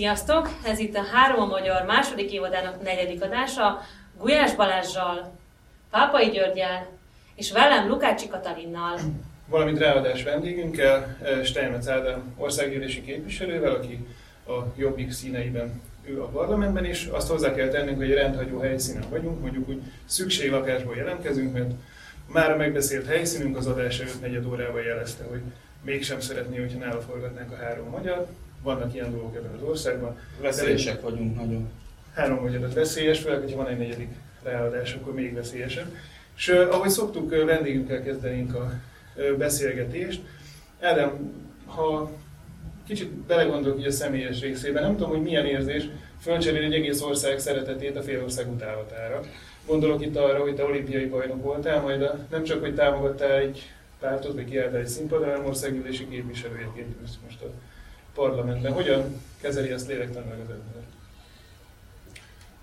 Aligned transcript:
Sziasztok! 0.00 0.48
Ez 0.64 0.78
itt 0.78 0.96
a 0.96 1.02
Három 1.12 1.40
a 1.40 1.46
Magyar 1.46 1.84
második 1.84 2.32
évadának 2.32 2.82
negyedik 2.82 3.22
adása 3.22 3.80
Gulyás 4.18 4.54
Balázsjal, 4.54 5.32
Pápai 5.90 6.30
Györgyel 6.30 6.86
és 7.34 7.52
velem 7.52 7.88
Lukácsi 7.88 8.28
Katalinnal. 8.28 8.98
Valamint 9.46 9.78
ráadás 9.78 10.22
vendégünkkel, 10.22 11.16
eh, 11.22 11.44
Steinmetz 11.44 11.88
Ádám 11.88 12.34
országgyűlési 12.36 13.02
képviselővel, 13.02 13.74
aki 13.74 14.06
a 14.46 14.52
Jobbik 14.76 15.12
színeiben 15.12 15.82
ő 16.04 16.22
a 16.22 16.26
parlamentben, 16.26 16.84
és 16.84 17.06
azt 17.06 17.28
hozzá 17.28 17.54
kell 17.54 17.68
tennünk, 17.68 17.96
hogy 17.96 18.12
rendhagyó 18.12 18.58
helyszínen 18.58 19.04
vagyunk, 19.10 19.40
mondjuk 19.40 19.68
úgy 19.68 19.82
szükséglakásból 20.04 20.96
jelentkezünk, 20.96 21.52
mert 21.52 21.70
már 22.26 22.50
a 22.50 22.56
megbeszélt 22.56 23.06
helyszínünk 23.06 23.56
az 23.56 23.66
adás 23.66 24.00
előtt 24.00 24.20
negyed 24.20 24.46
órával 24.46 24.82
jelezte, 24.82 25.24
hogy 25.24 25.40
mégsem 25.82 26.20
szeretné, 26.20 26.58
hogyha 26.58 26.78
nála 26.78 27.00
forgatnánk 27.00 27.52
a 27.52 27.56
három 27.56 27.88
magyar. 27.88 28.26
Vannak 28.62 28.94
ilyen 28.94 29.10
dolgok 29.10 29.36
ebben 29.36 29.54
az 29.54 29.62
országban. 29.62 30.18
Veszélyesek 30.40 31.00
vagyunk 31.00 31.36
nagyon. 31.36 31.70
Három 32.14 32.40
magyarat 32.40 32.74
veszélyes, 32.74 33.20
főleg, 33.20 33.40
hogyha 33.40 33.56
van 33.56 33.68
egy 33.68 33.78
negyedik 33.78 34.08
ráadás, 34.42 34.94
akkor 34.94 35.14
még 35.14 35.34
veszélyesebb. 35.34 35.94
És 36.36 36.48
ahogy 36.48 36.88
szoktuk, 36.88 37.30
vendégünkkel 37.30 38.02
kezdenénk 38.02 38.54
a 38.54 38.72
beszélgetést. 39.38 40.20
Ádám, 40.80 41.32
ha 41.66 42.10
kicsit 42.86 43.08
belegondolok 43.12 43.78
így 43.78 43.86
a 43.86 43.90
személyes 43.90 44.40
részében, 44.40 44.82
nem 44.82 44.96
tudom, 44.96 45.10
hogy 45.10 45.22
milyen 45.22 45.46
érzés 45.46 45.88
fölcserélni 46.20 46.66
egy 46.66 46.80
egész 46.80 47.00
ország 47.00 47.38
szeretetét 47.38 47.96
a 47.96 48.02
félország 48.02 48.52
utálatára. 48.52 49.20
Gondolok 49.66 50.02
itt 50.02 50.16
arra, 50.16 50.40
hogy 50.40 50.54
te 50.54 50.64
olimpiai 50.64 51.06
bajnok 51.06 51.42
voltál, 51.42 51.80
majd 51.80 52.02
a, 52.02 52.26
nem 52.30 52.42
csak, 52.42 52.60
hogy 52.60 52.74
támogattál 52.74 53.38
egy 53.38 53.70
pártot, 54.00 54.34
vagy 54.34 54.44
kiálltál 54.44 54.80
egy 54.80 54.88
színpadra, 54.88 55.26
hanem 55.26 55.46
országgyűlési 55.46 56.08
képviselőjeként 56.08 56.96
most 57.24 57.42
a 57.42 57.46
parlamentben. 58.14 58.72
Hogyan 58.72 59.20
kezeli 59.40 59.70
ezt 59.70 59.86
lélektanilag 59.86 60.40
az 60.40 60.50
ember? 60.50 60.82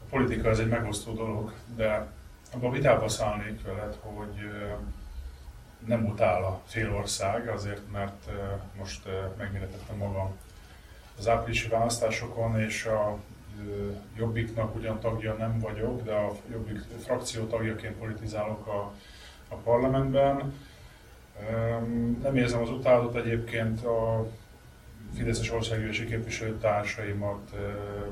A 0.03 0.09
politika 0.09 0.49
ez 0.49 0.59
egy 0.59 0.67
megosztó 0.67 1.13
dolog, 1.13 1.53
de 1.75 2.07
abban 2.53 2.71
vitába 2.71 3.09
szállnék 3.09 3.61
veled, 3.65 3.97
hogy 4.01 4.51
nem 5.85 6.05
utál 6.05 6.43
a 6.43 6.61
félország, 6.65 7.47
azért 7.47 7.91
mert 7.91 8.29
most 8.77 9.07
megméretettem 9.37 9.97
magam 9.97 10.35
az 11.17 11.27
áprilisi 11.27 11.67
választásokon, 11.67 12.59
és 12.59 12.85
a 12.85 13.17
Jobbiknak 14.17 14.75
ugyan 14.75 14.99
tagja 14.99 15.33
nem 15.33 15.59
vagyok, 15.59 16.03
de 16.03 16.13
a 16.13 16.35
Jobbik 16.51 16.79
frakció 17.03 17.45
tagjaként 17.45 17.95
politizálok 17.95 18.67
a, 18.67 18.93
a 19.47 19.55
parlamentben. 19.55 20.53
Nem 22.21 22.35
érzem 22.35 22.61
az 22.61 22.69
utálatot 22.69 23.15
egyébként 23.15 23.85
a 23.85 24.27
Fideszes 25.15 25.51
országgyűlési 25.51 26.05
képviselőtársaimat 26.05 27.55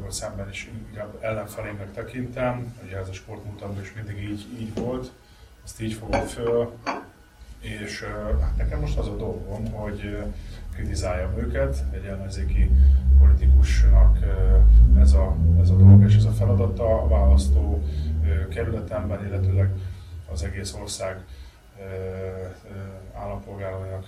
vagy 0.02 0.12
szemben 0.12 0.50
is 0.50 0.70
inkább 0.88 1.18
ellenfelének 1.22 1.94
tekintem. 1.94 2.78
Ugye 2.84 2.98
ez 2.98 3.10
a 3.10 3.14
sportmúltamban 3.14 3.82
is 3.82 3.94
mindig 3.94 4.30
így, 4.30 4.46
így 4.60 4.74
volt, 4.74 5.12
ezt 5.64 5.82
így 5.82 5.94
fogom 5.94 6.22
föl. 6.22 6.74
És 7.60 8.04
hát 8.42 8.58
nekem 8.58 8.80
most 8.80 8.98
az 8.98 9.08
a 9.08 9.16
dolgom, 9.16 9.72
hogy 9.72 10.18
kritizáljam 10.74 11.38
őket, 11.38 11.84
egy 11.92 12.06
ellenzéki 12.06 12.72
politikusnak 13.20 14.18
ez 15.00 15.14
a, 15.14 15.36
ez 15.62 15.70
a 15.70 15.76
dolog 15.76 16.04
és 16.04 16.16
ez 16.16 16.24
a 16.24 16.32
feladata 16.32 17.02
a 17.02 17.08
választó 17.08 17.84
kerületemben, 18.50 19.26
illetőleg 19.26 19.70
az 20.32 20.44
egész 20.44 20.74
ország 20.74 21.24
állampolgárainak 23.14 24.08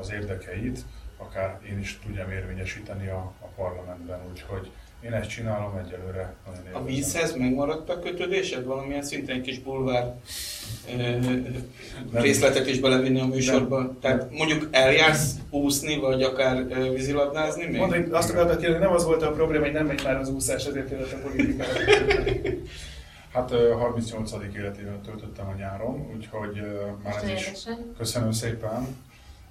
az 0.00 0.12
érdekeit, 0.12 0.84
akár 1.28 1.58
én 1.70 1.78
is 1.78 1.98
tudjam 2.04 2.30
érvényesíteni 2.30 3.08
a, 3.08 3.32
a 3.40 3.46
parlamentben. 3.56 4.20
Úgyhogy 4.30 4.70
én 5.00 5.12
ezt 5.12 5.28
csinálom 5.28 5.76
egyelőre. 5.76 6.34
A 6.72 6.84
vízhez 6.84 7.34
megmaradt 7.34 7.90
a 7.90 7.98
kötődésed? 7.98 8.64
Valamilyen 8.64 9.02
szinten 9.02 9.36
egy 9.36 9.42
kis 9.42 9.58
bulvár 9.58 10.14
részletet 12.12 12.66
is 12.66 12.78
belevinni 12.78 13.20
a 13.20 13.26
műsorba? 13.26 13.78
Nem. 13.78 13.98
Tehát 14.00 14.30
mondjuk 14.30 14.68
eljársz 14.70 15.34
úszni, 15.50 15.98
vagy 15.98 16.22
akár 16.22 16.66
vízilabdázni 16.94 17.66
még? 17.66 17.80
Mondom, 17.80 18.04
azt 18.10 18.30
akartam 18.30 18.56
kérni, 18.56 18.74
hogy 18.74 18.84
nem 18.84 18.94
az 18.94 19.04
volt 19.04 19.22
a 19.22 19.32
probléma, 19.32 19.64
hogy 19.64 19.72
nem 19.72 19.86
megy 19.86 20.02
már 20.04 20.16
az 20.16 20.28
úszás, 20.28 20.66
ezért 20.66 20.90
jött 20.90 21.12
a 21.12 21.16
politikára. 21.16 21.70
Hát 23.32 23.50
38. 23.50 24.32
életében 24.56 25.00
töltöttem 25.02 25.48
a 25.48 25.54
nyáron, 25.58 26.10
úgyhogy 26.16 26.62
már 27.02 27.16
ez 27.22 27.28
is 27.28 27.68
köszönöm 27.96 28.32
szépen. 28.32 28.96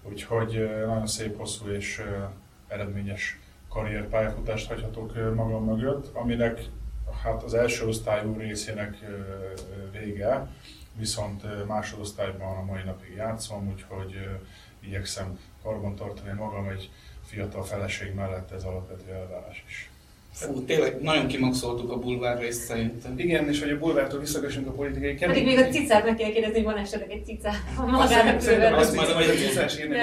Úgyhogy 0.10 0.70
nagyon 0.86 1.08
szép, 1.08 1.38
hosszú 1.38 1.68
és 1.68 2.04
eredményes 2.68 3.40
karrier 3.70 4.08
pályafutást 4.08 4.68
hagyhatok 4.68 5.36
magam 5.36 5.66
mögött, 5.66 6.16
aminek 6.16 6.62
hát 7.24 7.44
az 7.44 7.54
első 7.54 7.88
osztályú 7.88 8.38
részének 8.38 8.98
vége, 9.92 10.48
viszont 10.96 11.68
másodosztályban 11.68 12.58
a 12.58 12.64
mai 12.64 12.84
napig 12.84 13.14
játszom, 13.16 13.68
úgyhogy 13.68 14.30
igyekszem 14.80 15.40
karbantartani 15.64 16.34
magam 16.38 16.68
egy 16.68 16.92
fiatal 17.24 17.64
feleség 17.64 18.14
mellett, 18.14 18.52
ez 18.52 18.64
alapvető 18.64 19.12
elvárás 19.12 19.64
is. 19.68 19.90
Fú, 20.32 20.64
tényleg 20.66 21.02
nagyon 21.02 21.28
kimaxoltuk 21.28 21.92
a 21.92 21.98
bulvár 21.98 22.40
részt 22.40 22.62
szerintem. 22.62 23.14
Igen, 23.16 23.50
és 23.50 23.62
hogy 23.62 23.72
a 23.72 23.78
bulvártól 23.78 24.20
visszakössünk 24.20 24.68
a 24.68 24.72
politikai 24.72 25.16
kemény. 25.16 25.36
Pedig 25.36 25.56
még 25.56 25.66
a 25.66 25.70
cicát 25.70 26.06
meg 26.06 26.16
kell 26.16 26.30
kérdezni, 26.30 26.56
hogy 26.56 26.74
van 26.74 26.78
esetleg 26.78 27.12
egy 27.12 27.26
cica 27.26 27.50
magának 27.86 28.36
Azt, 28.36 28.50
azt 28.74 28.96
majd 28.96 29.30
a 29.30 29.34
cicás 29.34 29.80
írni 29.80 29.98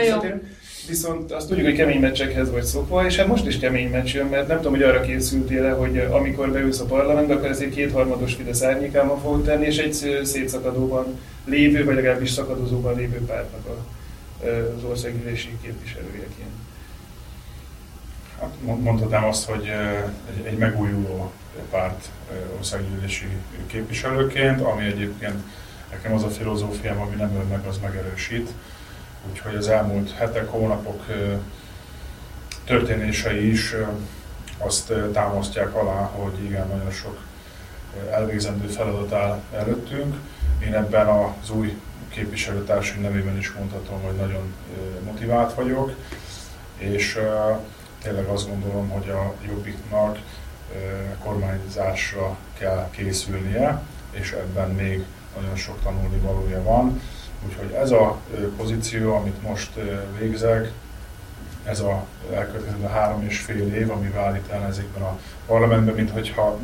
Viszont 0.89 1.33
azt 1.33 1.49
tudjuk, 1.49 1.67
hogy 1.67 1.77
kemény 1.77 2.01
meccsekhez 2.01 2.51
vagy 2.51 2.63
szokva, 2.63 3.07
és 3.07 3.17
hát 3.17 3.27
most 3.27 3.47
is 3.47 3.59
kemény 3.59 3.91
meccs 3.91 4.15
jön, 4.15 4.27
mert 4.27 4.49
nem 4.49 4.57
tudom, 4.57 4.73
hogy 4.73 4.83
arra 4.83 5.01
készültél 5.01 5.75
hogy 5.75 5.99
amikor 5.99 6.53
beülsz 6.53 6.81
a 6.81 6.85
parlamentbe, 6.85 7.35
akkor 7.35 7.49
ezért 7.49 7.75
kétharmados 7.75 8.35
Fidesz 8.35 8.63
árnyékáma 8.63 9.17
fogod 9.17 9.45
tenni, 9.45 9.67
és 9.67 9.79
egy 9.79 10.21
szétszakadóban 10.25 11.19
lévő, 11.45 11.85
vagy 11.85 11.95
legalábbis 11.95 12.31
szakadozóban 12.31 12.97
lévő 12.97 13.19
pártnak 13.27 13.67
az 14.77 14.85
országgyűlési 14.85 15.49
képviselőjeként. 15.63 16.66
Hát 18.41 18.51
mondhatnám 18.63 19.25
azt, 19.25 19.49
hogy 19.49 19.73
egy, 20.45 20.59
megújuló 20.59 21.33
párt 21.71 22.09
országgyűlési 22.59 23.29
képviselőként, 23.67 24.61
ami 24.61 24.85
egyébként 24.85 25.43
nekem 25.91 26.13
az 26.13 26.23
a 26.23 26.29
filozófiám, 26.29 27.01
ami 27.01 27.15
nem 27.15 27.35
öl 27.35 27.43
meg, 27.43 27.67
az 27.67 27.79
megerősít. 27.79 28.51
Úgyhogy 29.31 29.55
az 29.55 29.69
elmúlt 29.69 30.11
hetek, 30.13 30.49
hónapok 30.49 31.05
történései 32.65 33.51
is 33.51 33.75
azt 34.59 34.93
támasztják 35.13 35.75
alá, 35.75 36.11
hogy 36.13 36.45
igen, 36.45 36.69
nagyon 36.69 36.91
sok 36.91 37.19
elvégzendő 38.11 38.67
feladat 38.67 39.13
áll 39.13 39.43
előttünk. 39.53 40.17
Én 40.67 40.75
ebben 40.75 41.07
az 41.07 41.51
új 41.51 41.81
képviselőtársaim 42.09 43.03
nevében 43.03 43.37
is 43.37 43.53
mondhatom, 43.53 44.01
hogy 44.03 44.15
nagyon 44.15 44.55
motivált 45.05 45.55
vagyok, 45.55 45.95
és 46.79 47.19
tényleg 48.03 48.27
azt 48.27 48.49
gondolom, 48.49 48.89
hogy 48.89 49.09
a 49.09 49.35
Jobbiknak 49.47 50.19
kormányzásra 51.23 52.37
kell 52.59 52.89
készülnie, 52.91 53.83
és 54.11 54.33
ebben 54.33 54.71
még 54.71 55.05
nagyon 55.41 55.57
sok 55.57 55.83
tanulni 55.83 56.19
valója 56.19 56.63
van. 56.63 57.01
Úgyhogy 57.47 57.73
ez 57.73 57.91
a 57.91 58.21
pozíció, 58.57 59.15
amit 59.15 59.43
most 59.43 59.71
végzek, 60.19 60.73
ez 61.65 61.81
a 61.81 62.05
elkövetkező 62.35 62.87
három 62.87 63.23
és 63.23 63.39
fél 63.39 63.75
év, 63.75 63.91
ami 63.91 64.09
vár 64.09 64.37
itt 64.37 64.51
ellenzékben 64.51 65.03
a 65.03 65.19
parlamentben, 65.47 65.95
mint 65.95 66.11
hogyha 66.11 66.59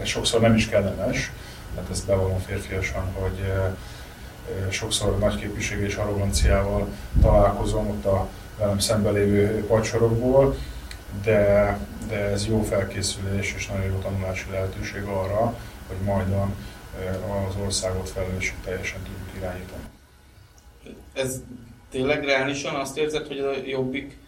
ez 0.00 0.06
sokszor 0.06 0.40
nem 0.40 0.54
is 0.54 0.68
kellemes, 0.68 1.32
tehát 1.74 1.90
ezt 1.90 2.06
bevallom 2.06 2.38
férfiasan, 2.38 3.04
hogy 3.12 3.52
sokszor 4.68 5.18
nagy 5.18 5.36
képviség 5.36 5.80
és 5.80 5.94
arroganciával 5.94 6.88
találkozom 7.22 7.88
ott 7.88 8.04
a 8.04 8.28
velem 8.58 8.78
szemben 8.78 9.12
lévő 9.12 9.64
padsorokból, 9.66 10.56
de, 11.24 11.78
de 12.08 12.16
ez 12.16 12.46
jó 12.46 12.62
felkészülés 12.62 13.54
és 13.56 13.66
nagyon 13.66 13.84
jó 13.84 13.98
tanulási 13.98 14.50
lehetőség 14.50 15.02
arra, 15.02 15.58
hogy 15.88 15.96
majdan 16.04 16.54
az 17.48 17.54
országot 17.64 18.08
felelősség 18.08 18.54
teljesen 18.64 19.00
tudjuk 19.02 19.36
irányítani. 19.36 19.82
Ez 21.12 21.40
tényleg 21.90 22.24
reálisan 22.24 22.74
azt 22.74 22.98
érzed, 22.98 23.26
hogy 23.26 23.38
a 23.38 23.52
Jobbik 23.66 24.18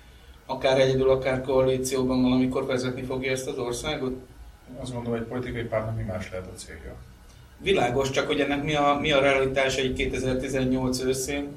akár 0.46 0.80
egyedül, 0.80 1.10
akár 1.10 1.42
koalícióban 1.42 2.22
valamikor 2.22 2.66
vezetni 2.66 3.02
fogja 3.02 3.30
ezt 3.30 3.46
az 3.46 3.58
országot? 3.58 4.14
Azt 4.80 4.92
gondolom, 4.92 5.18
hogy 5.18 5.28
politikai 5.28 5.62
pártnak 5.62 5.96
mi 5.96 6.02
más 6.02 6.30
lehet 6.30 6.46
a 6.46 6.56
célja. 6.56 6.94
Világos, 7.58 8.10
csak 8.10 8.26
hogy 8.26 8.40
ennek 8.40 8.62
mi 8.62 8.74
a, 8.74 8.98
mi 9.00 9.12
a 9.12 9.20
realitása 9.20 9.80
egy 9.80 9.92
2018 9.92 11.00
őszén, 11.00 11.48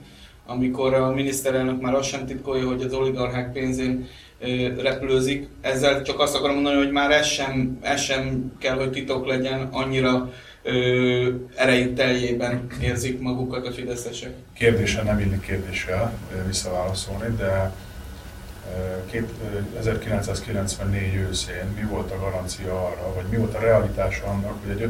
amikor 0.47 0.94
a 0.94 1.13
miniszterelnök 1.13 1.81
már 1.81 1.94
azt 1.94 2.09
sem 2.09 2.25
titkolja, 2.25 2.67
hogy 2.67 2.81
az 2.81 2.94
oligarchák 2.94 3.51
pénzén 3.51 4.07
repülőzik. 4.77 5.47
Ezzel 5.61 6.01
csak 6.01 6.19
azt 6.19 6.35
akarom 6.35 6.55
mondani, 6.55 6.77
hogy 6.77 6.91
már 6.91 7.11
ez 7.11 7.25
sem, 7.25 7.77
ez 7.81 8.01
sem 8.01 8.51
kell, 8.59 8.75
hogy 8.75 8.91
titok 8.91 9.27
legyen, 9.27 9.67
annyira 9.71 10.31
ö, 10.63 11.29
erejük 11.55 11.95
teljében 11.95 12.67
érzik 12.81 13.19
magukat 13.19 13.67
a 13.67 13.71
fideszesek. 13.71 14.31
Kérdése 14.53 15.03
nem 15.03 15.19
illik 15.19 15.41
kérdéssel 15.41 16.13
visszaválaszolni, 16.47 17.35
de 17.38 17.73
1994 19.79 21.15
őszén 21.15 21.65
mi 21.75 21.81
volt 21.81 22.11
a 22.11 22.19
garancia 22.19 22.85
arra, 22.85 23.13
vagy 23.15 23.25
mi 23.29 23.38
volt 23.38 23.55
a 23.55 23.59
realitása 23.59 24.25
annak, 24.25 24.57
hogy 24.65 24.81
egy 24.81 24.89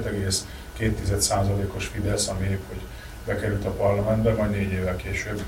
5,2%-os 0.79 1.85
Fidesz, 1.85 2.27
ami 2.27 2.45
épp, 2.45 2.61
hogy 2.67 2.81
bekerült 3.27 3.65
a 3.65 3.69
parlamentbe, 3.69 4.33
majd 4.33 4.51
négy 4.51 4.71
évvel 4.71 4.95
később 4.95 5.41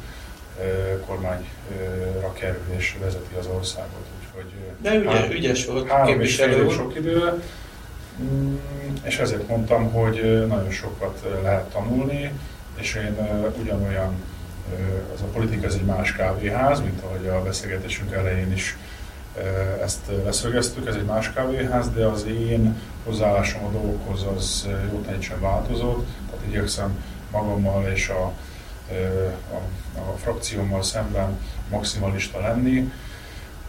kormányra 1.05 2.33
kerül 2.33 2.63
és 2.77 2.95
vezeti 2.99 3.35
az 3.39 3.47
országot. 3.57 4.05
Úgyhogy 4.21 4.53
De 4.81 4.95
ügyes, 4.95 5.13
három, 5.13 5.31
ügyes 5.31 5.65
volt 5.65 5.89
három 5.89 6.21
és 6.21 6.35
fél 6.35 6.69
sok 6.69 6.95
idő, 6.95 7.43
mm, 8.21 8.55
és 9.03 9.19
ezért 9.19 9.47
mondtam, 9.47 9.91
hogy 9.91 10.45
nagyon 10.47 10.71
sokat 10.71 11.25
lehet 11.43 11.69
tanulni, 11.71 12.31
és 12.75 12.95
én 12.95 13.17
ugyanolyan, 13.61 14.13
az 15.13 15.21
a 15.21 15.25
politika 15.33 15.65
ez 15.65 15.73
egy 15.73 15.85
más 15.85 16.13
kávéház, 16.13 16.79
mint 16.79 17.01
ahogy 17.03 17.27
a 17.27 17.43
beszélgetésünk 17.43 18.13
elején 18.13 18.51
is 18.51 18.77
ezt 19.83 19.99
leszögeztük, 20.23 20.87
ez 20.87 20.95
egy 20.95 21.05
más 21.05 21.33
kávéház, 21.33 21.89
de 21.89 22.05
az 22.05 22.25
én 22.25 22.81
hozzáállásom 23.05 23.65
a 23.65 23.71
dolgokhoz 23.71 24.25
az 24.35 24.67
jót 24.91 25.21
sem 25.21 25.39
változott, 25.39 26.07
tehát 26.29 26.45
igyekszem 26.47 27.03
magammal 27.31 27.91
és 27.91 28.09
a, 28.09 28.33
a, 29.51 29.99
a 29.99 30.17
frakciómmal 30.17 30.83
szemben 30.83 31.39
maximalista 31.69 32.39
lenni, 32.39 32.91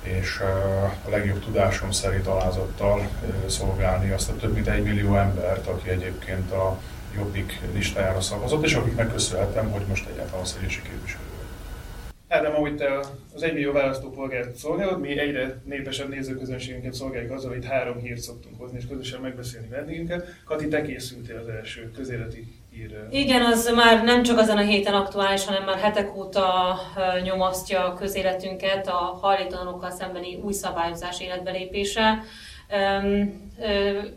és 0.02 0.40
a 1.04 1.10
legjobb 1.10 1.44
tudásom 1.44 1.90
szerint 1.90 2.26
alázattal 2.26 3.08
szolgálni 3.46 4.10
azt 4.10 4.30
a 4.30 4.36
több 4.36 4.54
mint 4.54 4.68
egy 4.68 4.82
millió 4.82 5.16
embert, 5.16 5.66
aki 5.66 5.88
egyébként 5.88 6.52
a 6.52 6.78
Jobbik 7.16 7.60
listájára 7.72 8.20
szavazott, 8.20 8.64
és 8.64 8.74
akiknek 8.74 9.12
köszönhetem, 9.12 9.70
hogy 9.70 9.82
most 9.88 10.08
egyáltalán 10.08 10.44
szegénység 10.44 10.82
képviselő. 10.82 11.24
Ádám, 12.28 12.54
ahogy 12.54 12.76
te 12.76 13.00
az 13.34 13.42
egymillió 13.42 13.72
választópolgárt 13.72 14.56
szolgálod, 14.56 15.00
mi 15.00 15.18
egyre 15.18 15.60
népesebb 15.64 16.08
nézőközönségünket 16.08 16.94
szolgáljuk 16.94 17.32
azzal, 17.32 17.50
hogy 17.50 17.66
három 17.66 17.98
hírt 17.98 18.20
szoktunk 18.20 18.60
hozni, 18.60 18.78
és 18.78 18.86
közösen 18.86 19.20
megbeszélni 19.20 19.68
vendégünket. 19.68 20.26
Kati, 20.44 20.68
te 20.68 20.82
készültél 20.82 21.36
az 21.36 21.48
első 21.48 21.90
közéleti 21.90 22.59
Igen, 23.11 23.43
az 23.43 23.72
már 23.75 24.05
nem 24.05 24.22
csak 24.22 24.38
azon 24.38 24.56
a 24.56 24.61
héten 24.61 24.94
aktuális, 24.94 25.44
hanem 25.44 25.64
már 25.64 25.78
hetek 25.78 26.17
óta 26.17 26.78
nyomasztja 27.22 27.84
a 27.84 27.94
közéletünket 27.94 28.87
a 28.88 29.19
hajléktalanokkal 29.20 29.90
szembeni 29.90 30.34
új 30.34 30.52
szabályozás 30.52 31.20
életbelépése. 31.20 32.22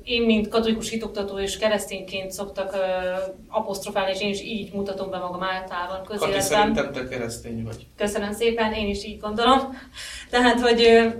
Én, 0.04 0.22
mint 0.22 0.48
katolikus 0.48 0.90
hitoktató 0.90 1.40
és 1.40 1.58
keresztényként 1.58 2.32
szoktak 2.32 2.76
apostrofálni, 3.48 4.12
és 4.12 4.22
én 4.22 4.30
is 4.30 4.42
így 4.42 4.74
mutatom 4.74 5.10
be 5.10 5.18
magam 5.18 5.44
általában 5.44 6.04
közéletben. 6.06 6.40
Kati, 6.40 6.54
szerintem 6.54 6.92
te 6.92 7.08
keresztény 7.08 7.64
vagy. 7.64 7.86
Köszönöm 7.98 8.32
szépen, 8.32 8.74
én 8.74 8.88
is 8.88 9.06
így 9.06 9.20
gondolom. 9.20 9.78
Tehát, 10.30 10.60
hogy 10.60 11.12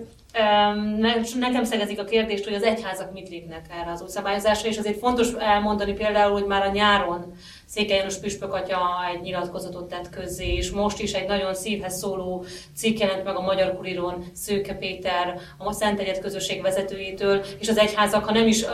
Nekem 1.40 1.64
szegezik 1.64 2.00
a 2.00 2.04
kérdést, 2.04 2.44
hogy 2.44 2.54
az 2.54 2.64
egyházak 2.64 3.14
mit 3.14 3.30
lépnek 3.30 3.66
erre 3.82 3.92
az 3.92 4.02
új 4.02 4.08
szabályozásra, 4.08 4.70
és 4.70 4.78
azért 4.78 4.98
fontos 4.98 5.32
elmondani 5.32 5.94
például, 5.94 6.32
hogy 6.32 6.46
már 6.46 6.68
a 6.68 6.72
nyáron 6.72 7.34
Székely 7.66 7.98
János 7.98 8.18
püspökatya 8.18 8.80
egy 9.14 9.22
nyilatkozatot 9.22 9.90
tett 9.90 10.10
közzé, 10.10 10.56
és 10.56 10.72
most 10.72 11.00
is 11.00 11.14
egy 11.14 11.28
nagyon 11.28 11.54
szívhez 11.54 11.98
szóló 11.98 12.46
cikk 12.76 13.00
jelent 13.00 13.24
meg 13.24 13.36
a 13.36 13.42
Magyar 13.42 13.78
Kuriron 13.78 14.24
Szőke 14.34 14.74
Péter, 14.74 15.40
a 15.58 15.72
Szent 15.72 16.00
Egyet 16.00 16.20
közösség 16.20 16.62
vezetőjétől, 16.62 17.44
és 17.60 17.70
az 17.70 17.78
egyházak, 17.78 18.26
ha 18.26 18.32
nem 18.32 18.48
is 18.48 18.66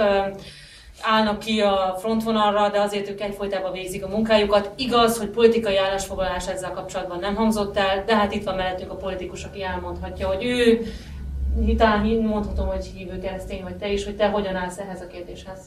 állnak 1.01 1.39
ki 1.39 1.61
a 1.61 1.97
frontvonalra, 1.99 2.69
de 2.69 2.79
azért 2.79 3.09
ők 3.09 3.21
egyfolytában 3.21 3.71
végzik 3.71 4.05
a 4.05 4.07
munkájukat. 4.07 4.71
Igaz, 4.75 5.17
hogy 5.17 5.27
politikai 5.27 5.77
állásfoglalás 5.77 6.47
ezzel 6.47 6.71
kapcsolatban 6.71 7.19
nem 7.19 7.35
hangzott 7.35 7.77
el, 7.77 8.03
de 8.05 8.15
hát 8.15 8.33
itt 8.33 8.43
van 8.43 8.55
mellettünk 8.55 8.91
a 8.91 8.95
politikus, 8.95 9.43
aki 9.43 9.63
elmondhatja, 9.63 10.27
hogy 10.27 10.43
ő 10.43 10.85
talán 11.77 12.05
mondhatom, 12.05 12.67
hogy 12.67 12.85
hívő 12.85 13.19
keresztény 13.19 13.63
vagy 13.63 13.75
te 13.75 13.91
is, 13.91 14.05
hogy 14.05 14.15
te 14.15 14.29
hogyan 14.29 14.55
állsz 14.55 14.77
ehhez 14.77 15.01
a 15.01 15.07
kérdéshez. 15.07 15.59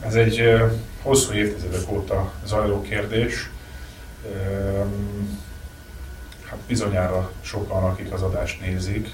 Ez 0.00 0.14
egy 0.14 0.42
hosszú 1.02 1.32
évtizedek 1.32 1.92
óta 1.92 2.32
zajló 2.44 2.82
kérdés. 2.82 3.50
Hát 6.44 6.58
bizonyára 6.66 7.30
sokan, 7.40 7.84
akik 7.84 8.12
az 8.12 8.22
adást 8.22 8.60
nézik, 8.60 9.10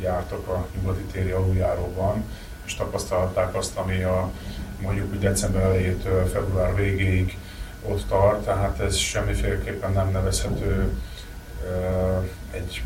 jártak 0.00 0.48
a 0.48 0.66
nyugati 0.74 1.02
téri 1.12 1.30
aluljáróban, 1.30 2.24
és 2.64 2.74
tapasztalták 2.74 3.54
azt, 3.54 3.76
ami 3.76 4.02
a 4.02 4.30
mondjuk 4.80 5.18
december 5.18 5.62
elejétől 5.62 6.26
február 6.26 6.74
végéig 6.74 7.38
ott 7.82 8.08
tart, 8.08 8.44
tehát 8.44 8.80
ez 8.80 8.96
semmiféleképpen 8.96 9.92
nem 9.92 10.10
nevezhető 10.10 10.92
egy 12.50 12.82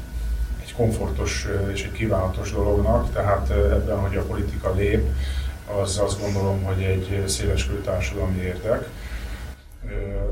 egy 0.73 0.79
komfortos 0.79 1.49
és 1.73 1.85
egy 1.85 1.93
kívánatos 1.93 2.53
dolognak, 2.53 3.13
tehát 3.13 3.51
ebben, 3.51 3.99
hogy 3.99 4.17
a 4.17 4.23
politika 4.23 4.73
lép, 4.75 5.09
az 5.83 5.99
azt 5.99 6.21
gondolom, 6.21 6.63
hogy 6.63 6.83
egy 6.83 7.25
széleskörű 7.27 7.79
társadalmi 7.79 8.41
érdek. 8.41 8.89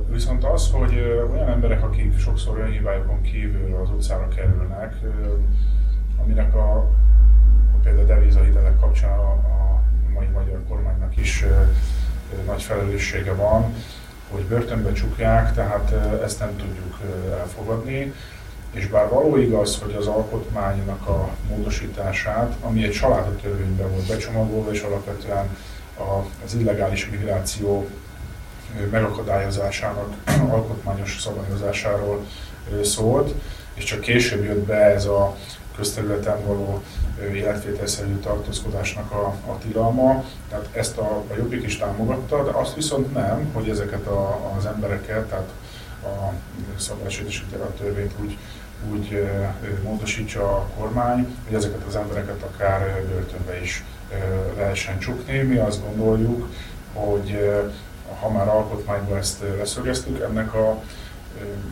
Viszont 0.08 0.44
az, 0.44 0.70
hogy 0.70 1.26
olyan 1.32 1.48
emberek, 1.48 1.82
akik 1.82 2.18
sokszor 2.18 2.58
olyan 2.58 3.22
kívül 3.22 3.78
az 3.82 3.90
utcára 3.90 4.28
kerülnek, 4.28 4.94
aminek 6.22 6.54
a, 6.54 6.76
a 7.74 7.78
például 7.82 8.06
devizahitelek 8.06 8.78
kapcsán 8.80 9.18
a, 9.18 9.30
a 9.32 9.82
mai 10.14 10.26
magyar 10.26 10.62
kormánynak 10.68 11.16
is 11.16 11.44
nagy 12.46 12.62
felelőssége 12.62 13.34
van, 13.34 13.74
hogy 14.30 14.42
börtönbe 14.42 14.92
csukják, 14.92 15.54
tehát 15.54 15.92
ezt 16.22 16.38
nem 16.38 16.56
tudjuk 16.56 16.98
elfogadni. 17.38 18.12
És 18.72 18.86
bár 18.86 19.08
való 19.08 19.36
igaz, 19.36 19.78
hogy 19.82 19.94
az 19.94 20.06
alkotmánynak 20.06 21.08
a 21.08 21.28
módosítását, 21.48 22.56
ami 22.60 22.84
egy 22.84 23.00
törvényben 23.42 23.90
volt 23.90 24.06
becsomagolva, 24.06 24.72
és 24.72 24.80
alapvetően 24.80 25.56
az 26.44 26.54
illegális 26.54 27.10
migráció 27.10 27.88
megakadályozásának 28.90 30.14
alkotmányos 30.54 31.20
szabályozásáról 31.20 32.26
szólt, 32.82 33.34
és 33.74 33.84
csak 33.84 34.00
később 34.00 34.44
jött 34.44 34.66
be 34.66 34.76
ez 34.76 35.04
a 35.04 35.36
közterületen 35.76 36.44
való 36.46 36.82
életvételszerű 37.34 38.14
tartózkodásnak 38.14 39.12
a, 39.12 39.26
a 39.26 39.58
tilalma. 39.58 40.24
Tehát 40.48 40.68
ezt 40.72 40.98
a, 40.98 41.24
a 41.30 41.34
Jobbik 41.36 41.62
is 41.62 41.78
támogatta, 41.78 42.44
de 42.44 42.50
azt 42.50 42.74
viszont 42.74 43.12
nem, 43.12 43.50
hogy 43.52 43.68
ezeket 43.68 44.06
a, 44.06 44.52
az 44.58 44.66
embereket, 44.66 45.28
tehát 45.28 45.48
a 46.02 46.32
szabálysértési 46.78 47.44
törvényt 47.76 48.12
úgy 48.20 48.38
úgy 48.88 49.30
módosítsa 49.82 50.56
a 50.56 50.66
kormány, 50.76 51.36
hogy 51.46 51.54
ezeket 51.56 51.82
az 51.88 51.96
embereket 51.96 52.42
akár 52.42 53.04
börtönbe 53.08 53.60
is 53.60 53.84
lehessen 54.56 54.98
csukni. 54.98 55.38
Mi 55.38 55.56
azt 55.56 55.84
gondoljuk, 55.84 56.48
hogy 56.92 57.60
ha 58.20 58.30
már 58.30 58.48
alkotmányban 58.48 59.18
ezt 59.18 59.42
leszögeztük, 59.58 60.20
ennek 60.20 60.54
a 60.54 60.82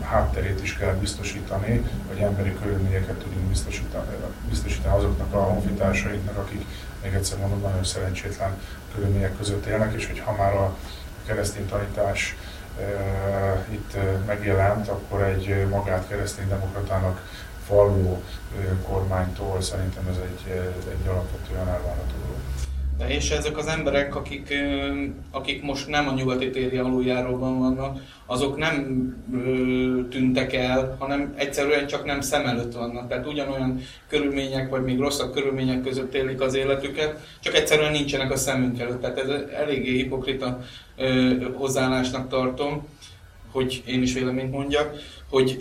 hátterét 0.03 0.63
is 0.63 0.77
kell 0.77 0.95
biztosítani, 0.95 1.91
hogy 2.09 2.19
emberi 2.19 2.55
körülményeket 2.63 3.17
tudjunk 3.17 3.49
biztosítani, 3.49 4.17
biztosítani 4.49 4.97
azoknak 4.97 5.35
a 5.35 5.43
honfitársainknak, 5.43 6.37
akik 6.37 6.65
még 7.03 7.15
egyszer 7.15 7.39
mondom, 7.39 7.61
nagyon 7.61 7.85
szerencsétlen 7.85 8.61
körülmények 8.95 9.37
között 9.37 9.67
élnek, 9.67 9.95
és 9.95 10.07
hogy 10.07 10.19
ha 10.19 10.33
már 10.33 10.55
a 10.55 10.77
keresztény 11.27 11.67
tanítás 11.67 12.37
itt 13.71 13.97
megjelent, 14.27 14.89
akkor 14.89 15.23
egy 15.23 15.67
magát 15.71 16.09
kereszténydemokratának 16.09 17.23
valló 17.69 18.23
kormánytól 18.89 19.61
szerintem 19.63 20.07
ez 20.11 20.17
egy, 20.17 20.51
egy 20.91 21.09
alapvetően 21.09 21.69
elvárható 21.69 22.15
dolog. 22.23 22.41
De 22.99 23.09
és 23.09 23.31
ezek 23.31 23.57
az 23.57 23.67
emberek, 23.67 24.15
akik, 24.15 24.55
akik 25.31 25.63
most 25.63 25.89
nem 25.89 26.09
a 26.09 26.13
nyugati 26.13 26.51
téri 26.51 26.77
aluljáróban 26.77 27.59
vannak, 27.59 27.99
azok 28.27 28.57
nem 28.57 28.77
tűntek 30.11 30.53
el, 30.53 30.97
hanem 30.99 31.35
egyszerűen 31.37 31.87
csak 31.87 32.05
nem 32.05 32.21
szem 32.21 32.47
előtt 32.47 32.73
vannak. 32.73 33.09
Tehát 33.09 33.27
ugyanolyan 33.27 33.81
körülmények, 34.09 34.71
vagy 34.71 34.83
még 34.83 34.99
rosszabb 34.99 35.33
körülmények 35.33 35.83
között 35.83 36.15
élik 36.15 36.41
az 36.41 36.55
életüket, 36.55 37.21
csak 37.41 37.55
egyszerűen 37.55 37.93
nincsenek 37.93 38.33
a 38.33 38.37
szemünk 38.37 38.81
előtt. 38.81 39.01
Tehát 39.01 39.19
ez 39.19 39.29
eléggé 39.55 39.97
hipokrita 39.97 40.61
hozzáállásnak 41.55 42.29
tartom, 42.29 42.87
hogy 43.51 43.83
én 43.87 44.03
is 44.03 44.15
véleményt 44.15 44.53
mondjak, 44.53 44.97
hogy 45.31 45.59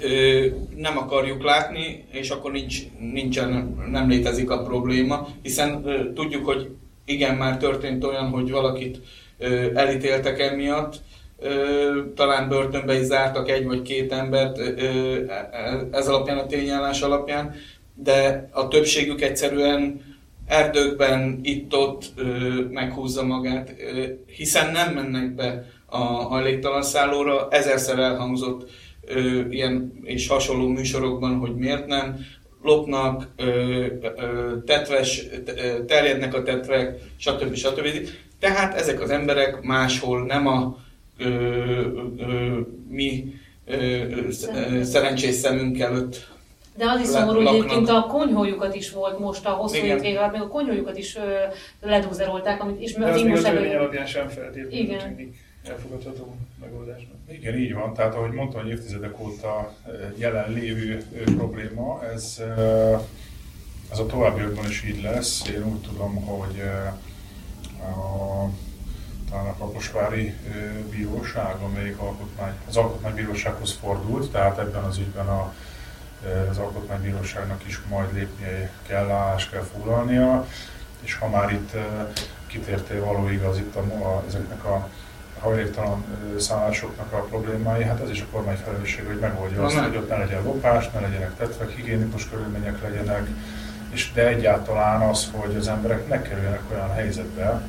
nem 0.75 0.97
akarjuk 0.97 1.43
látni, 1.43 2.05
és 2.11 2.29
akkor 2.29 2.51
nincs, 2.51 2.81
nincsen, 2.99 3.77
nem 3.91 4.09
létezik 4.09 4.49
a 4.49 4.63
probléma, 4.63 5.27
hiszen 5.41 5.83
tudjuk, 6.13 6.45
hogy 6.45 6.69
igen, 7.07 7.35
már 7.35 7.57
történt 7.57 8.03
olyan, 8.03 8.29
hogy 8.29 8.51
valakit 8.51 8.97
ö, 9.37 9.75
elítéltek 9.75 10.39
emiatt, 10.39 10.95
ö, 11.39 11.49
talán 12.15 12.49
börtönbe 12.49 12.99
is 12.99 13.05
zártak 13.05 13.49
egy 13.49 13.65
vagy 13.65 13.81
két 13.81 14.11
embert 14.11 14.57
ö, 14.57 15.21
ez 15.91 16.07
alapján, 16.07 16.37
a 16.37 16.45
tényállás 16.45 17.01
alapján, 17.01 17.55
de 17.93 18.49
a 18.51 18.67
többségük 18.67 19.21
egyszerűen 19.21 20.01
erdőkben 20.47 21.39
itt-ott 21.43 22.13
meghúzza 22.69 23.23
magát, 23.23 23.75
ö, 23.79 24.03
hiszen 24.25 24.71
nem 24.71 24.93
mennek 24.93 25.35
be 25.35 25.65
a 25.85 25.97
hajléktalan 26.05 26.83
szállóra, 26.83 27.47
ezerszer 27.49 27.99
elhangzott 27.99 28.69
ö, 29.05 29.41
ilyen 29.49 29.99
és 30.03 30.27
hasonló 30.27 30.67
műsorokban, 30.67 31.37
hogy 31.37 31.55
miért 31.55 31.87
nem, 31.87 32.19
lopnak, 32.67 33.27
ö, 33.37 33.45
ö, 34.01 34.57
tetves, 34.65 35.25
terjednek 35.87 36.33
a 36.33 36.43
tetvek, 36.43 36.99
stb. 37.17 37.55
stb. 37.55 37.87
Tehát 38.39 38.73
ezek 38.73 39.01
az 39.01 39.09
emberek 39.09 39.61
máshol 39.61 40.25
nem 40.25 40.47
a 40.47 40.77
ö, 41.17 41.27
ö, 42.17 42.59
mi 42.89 43.33
ö, 43.65 44.31
szerencsés 44.83 45.35
szemünk 45.35 45.79
előtt 45.79 46.35
de 46.77 46.89
az 46.89 47.01
is 47.01 47.07
szomorú, 47.07 47.37
hogy 47.37 47.55
egyébként 47.55 47.89
a 47.89 48.01
konyhójukat 48.01 48.75
is 48.75 48.91
volt 48.91 49.19
most 49.19 49.45
a 49.45 49.49
hosszú 49.49 49.75
évig 49.75 50.17
alatt, 50.17 50.31
még 50.31 50.41
a 50.41 50.47
konyhójukat 50.47 50.97
is 50.97 51.17
ledúzerolták, 51.81 52.61
amit 52.61 52.81
is 52.81 52.95
az 52.95 53.21
még 53.21 53.35
a 53.35 53.41
törvény 53.41 53.75
alapján 53.75 54.05
sem 54.05 54.27
feltétlenül 54.27 54.97
tűnik 54.97 55.46
elfogadható 55.69 56.35
megoldásnak. 56.59 57.15
Igen, 57.29 57.57
így 57.57 57.73
van. 57.73 57.93
Tehát 57.93 58.15
ahogy 58.15 58.31
mondtam, 58.31 58.61
hogy 58.61 58.71
évtizedek 58.71 59.19
óta 59.19 59.73
jelen 60.15 60.51
lévő 60.51 61.03
probléma, 61.37 62.03
ez, 62.13 62.41
ez 63.91 63.99
a 63.99 64.05
továbbiakban 64.05 64.65
is 64.65 64.83
így 64.83 65.01
lesz. 65.01 65.47
Én 65.47 65.65
úgy 65.65 65.81
tudom, 65.81 66.15
hogy 66.15 66.61
a 67.81 68.49
talán 69.29 69.45
a 69.45 69.57
Kaposvári 69.57 70.33
Bíróság, 70.89 71.55
amelyik 71.55 71.97
alkotmány, 71.99 72.53
az 72.67 72.77
Alkotmánybírósághoz 72.77 73.73
fordult, 73.73 74.31
tehát 74.31 74.57
ebben 74.57 74.83
az 74.83 74.97
ügyben 74.97 75.27
a, 75.27 75.53
az 76.49 76.57
Alkotmánybíróságnak 76.57 77.65
is 77.65 77.81
majd 77.89 78.13
lépnie 78.13 78.71
kell, 78.87 79.09
állást 79.09 79.51
kell 79.51 79.61
foglalnia, 79.61 80.47
és 80.99 81.15
ha 81.15 81.29
már 81.29 81.51
itt 81.51 81.71
kitértél 82.47 83.05
való 83.05 83.29
igaz 83.29 83.57
itt 83.57 83.75
a, 83.75 84.23
ezeknek 84.27 84.65
a 84.65 84.89
hajléktalan 85.39 86.03
szállásoknak 86.37 87.13
a 87.13 87.17
problémái, 87.17 87.83
hát 87.83 88.01
ez 88.01 88.09
is 88.09 88.21
a 88.21 88.25
kormány 88.31 88.57
felelőssége, 88.65 89.07
hogy 89.07 89.19
megoldja 89.19 89.63
azt, 89.63 89.75
hogy 89.75 89.95
ott 89.95 90.09
ne 90.09 90.17
legyen 90.17 90.43
lopás, 90.43 90.91
ne 90.91 90.99
legyenek 90.99 91.35
tetvek, 91.37 91.69
higiénikus 91.69 92.29
körülmények 92.29 92.81
legyenek, 92.81 93.27
és 93.89 94.11
de 94.13 94.27
egyáltalán 94.27 95.01
az, 95.01 95.29
hogy 95.31 95.55
az 95.55 95.67
emberek 95.67 96.07
ne 96.07 96.21
kerüljenek 96.21 96.61
olyan 96.71 96.93
helyzetbe, 96.93 97.61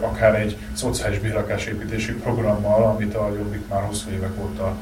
akár 0.00 0.34
egy 0.34 0.56
szociális 0.72 1.18
bérlakásépítési 1.18 2.12
programmal, 2.12 2.82
amit 2.82 3.14
a 3.14 3.32
Jobbik 3.34 3.68
már 3.68 3.82
hosszú 3.82 4.10
évek 4.10 4.32
óta 4.40 4.76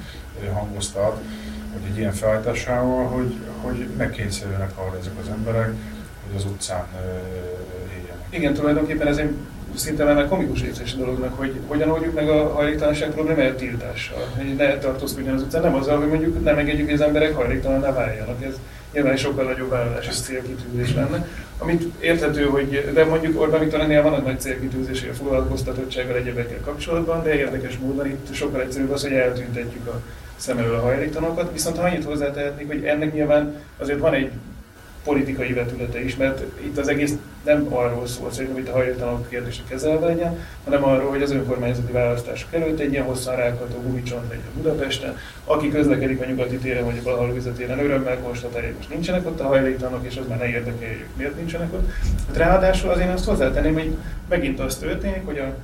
hangoztat, 0.52 1.20
hogy 1.72 1.90
egy 1.90 1.98
ilyen 1.98 2.12
felállításával, 2.12 3.06
hogy, 3.06 3.36
hogy 3.60 3.88
megkényszerülnek 3.96 4.70
arra 4.78 4.98
ezek 5.00 5.12
az 5.22 5.28
emberek, 5.28 5.68
hogy 6.26 6.36
az 6.36 6.44
utcán 6.44 6.86
éljenek. 7.90 8.26
Igen, 8.28 8.54
tulajdonképpen 8.54 9.06
ez 9.06 9.16
egy 9.16 9.34
szinte 9.78 10.04
már 10.04 10.28
komikus 10.28 10.62
érzés 10.62 10.92
a 10.95 10.97
dolognak, 10.97 11.38
hogy 11.38 11.52
hogyan 11.66 11.90
oldjuk 11.90 12.14
meg 12.14 12.28
a 12.28 12.52
hajléktalanság 12.52 13.11
problémáját 13.11 13.56
tiltással. 13.56 14.28
Hogy 14.37 14.54
ne 14.56 14.78
tartózkodjon 14.78 15.35
az 15.35 15.42
utcán, 15.42 15.62
nem 15.62 15.75
azzal, 15.75 15.99
hogy 15.99 16.09
mondjuk 16.09 16.45
nem 16.45 16.59
engedjük, 16.59 16.85
hogy 16.85 16.95
az 16.95 17.06
emberek 17.06 17.35
hajléktalanná 17.35 17.92
váljanak. 17.92 18.45
Ez 18.45 18.54
nyilván 18.92 19.16
sokkal 19.16 19.45
nagyobb 19.45 19.71
vállalási 19.71 20.11
célkitűzés 20.11 20.95
lenne. 20.95 21.28
Amit 21.59 21.83
érthető, 22.00 22.45
hogy 22.45 22.90
de 22.95 23.04
mondjuk 23.04 23.40
Orbán 23.40 23.61
Viktor 23.61 24.02
van 24.02 24.14
egy 24.14 24.23
nagy 24.23 24.40
célkitűzés 24.40 25.06
a 25.11 25.14
foglalkoztatottsággal 25.14 26.16
egyebekkel 26.16 26.61
kapcsolatban, 26.64 27.23
de 27.23 27.35
érdekes 27.35 27.78
módon 27.78 28.06
itt 28.06 28.35
sokkal 28.35 28.61
egyszerűbb 28.61 28.90
az, 28.90 29.02
hogy 29.02 29.12
eltüntetjük 29.12 29.87
a 29.87 30.00
szem 30.37 30.59
elől 30.59 30.75
a 30.75 30.80
hajléktalanokat, 30.80 31.52
viszont 31.52 31.76
ha 31.76 31.83
annyit 31.83 32.04
hozzátehetnék, 32.04 32.66
hogy 32.66 32.85
ennek 32.85 33.12
nyilván 33.12 33.54
azért 33.78 33.99
van 33.99 34.14
egy 34.14 34.30
politikai 35.06 35.52
vetülete 35.52 36.04
is, 36.04 36.16
mert 36.16 36.42
itt 36.64 36.78
az 36.78 36.88
egész 36.88 37.14
nem 37.44 37.66
arról 37.75 38.06
szól 38.06 38.30
szerintem, 38.30 38.62
hogy 38.62 38.68
a 38.68 38.76
hajléktalanok 38.76 39.28
kérdése 39.28 39.62
kezelve 39.68 40.06
legyen, 40.06 40.38
hanem 40.64 40.84
arról, 40.84 41.10
hogy 41.10 41.22
az 41.22 41.30
önkormányzati 41.30 41.92
választások 41.92 42.54
előtt 42.54 42.78
egy 42.78 42.92
ilyen 42.92 43.04
hosszan 43.04 43.36
rákató 43.36 43.80
gumicsont 43.82 44.28
legyen 44.28 44.44
Budapesten, 44.54 45.16
aki 45.44 45.68
közlekedik 45.70 46.22
a 46.22 46.25
nyugati 46.25 46.56
téren 46.56 46.84
vagy 46.84 46.98
a 46.98 47.02
Balahalviza 47.02 47.52
téren, 47.52 47.78
örömmel 47.78 48.18
konstatálja, 48.18 48.66
hogy 48.66 48.76
most 48.76 48.88
nincsenek 48.88 49.26
ott 49.26 49.40
a 49.40 49.46
hajléktalanok, 49.46 50.06
és 50.06 50.16
az 50.16 50.28
már 50.28 50.38
ne 50.38 50.48
érdekelje, 50.48 51.06
miért 51.16 51.36
nincsenek 51.36 51.72
ott. 51.72 51.90
Hát 52.26 52.36
ráadásul 52.36 52.90
azért 52.90 53.12
azt 53.12 53.25
hozzátenném, 53.25 53.75
hogy 53.75 53.96
megint 54.28 54.60
az 54.60 54.76
történik, 54.76 55.22
hogy 55.25 55.38
a 55.38 55.54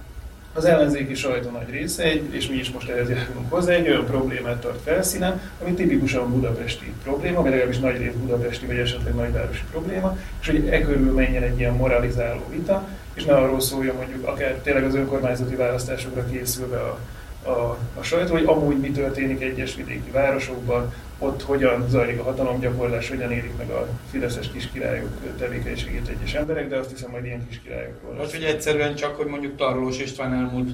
az 0.54 0.64
ellenzéki 0.64 1.14
sajtó 1.14 1.50
nagy 1.50 1.70
része, 1.70 2.02
egy, 2.02 2.34
és 2.34 2.48
mi 2.48 2.56
is 2.56 2.70
most 2.70 2.88
ehhez 2.88 3.08
járulunk 3.08 3.52
hozzá, 3.52 3.72
egy 3.72 3.88
olyan 3.88 4.06
problémát 4.06 4.60
tart 4.60 4.80
felszínen, 4.84 5.40
ami 5.62 5.72
tipikusan 5.72 6.30
budapesti 6.30 6.92
probléma, 7.02 7.40
vagy 7.42 7.50
legalábbis 7.50 7.78
nagy 7.78 7.96
rész 7.96 8.12
budapesti, 8.12 8.66
vagy 8.66 8.78
esetleg 8.78 9.14
nagyvárosi 9.14 9.62
probléma, 9.70 10.16
és 10.40 10.46
hogy 10.46 10.68
e 10.68 10.80
körül 10.80 11.12
menjen 11.12 11.42
egy 11.42 11.58
ilyen 11.58 11.74
moralizáló 11.74 12.42
vita, 12.50 12.88
és 13.14 13.24
ne 13.24 13.34
arról 13.34 13.60
szóljon 13.60 13.96
mondjuk 13.96 14.26
akár 14.26 14.54
tényleg 14.54 14.84
az 14.84 14.94
önkormányzati 14.94 15.54
választásokra 15.54 16.26
készülve 16.26 16.78
a, 16.78 16.98
a, 17.42 17.78
a 17.98 18.02
sajtó, 18.02 18.32
hogy 18.32 18.44
amúgy 18.44 18.78
mi 18.78 18.90
történik 18.90 19.42
egyes 19.42 19.74
vidéki 19.74 20.10
városokban, 20.10 20.92
ott 21.18 21.42
hogyan 21.42 21.88
zajlik 21.88 22.20
a 22.20 22.22
hatalomgyakorlás, 22.22 23.08
hogyan 23.08 23.32
érik 23.32 23.56
meg 23.56 23.70
a 23.70 23.88
fideszes 24.10 24.50
kiskirályok 24.52 25.08
tevékenységét 25.38 26.08
egyes 26.08 26.34
emberek, 26.34 26.68
de 26.68 26.76
azt 26.76 26.90
hiszem 26.90 27.10
majd 27.10 27.24
ilyen 27.24 27.48
kiskirályokról. 27.48 28.14
Vagy 28.16 28.32
hogy 28.32 28.44
egyszerűen 28.44 28.94
csak, 28.94 29.16
hogy 29.16 29.26
mondjuk 29.26 29.56
Tarlós 29.56 29.98
István 29.98 30.32
elmúlt 30.32 30.70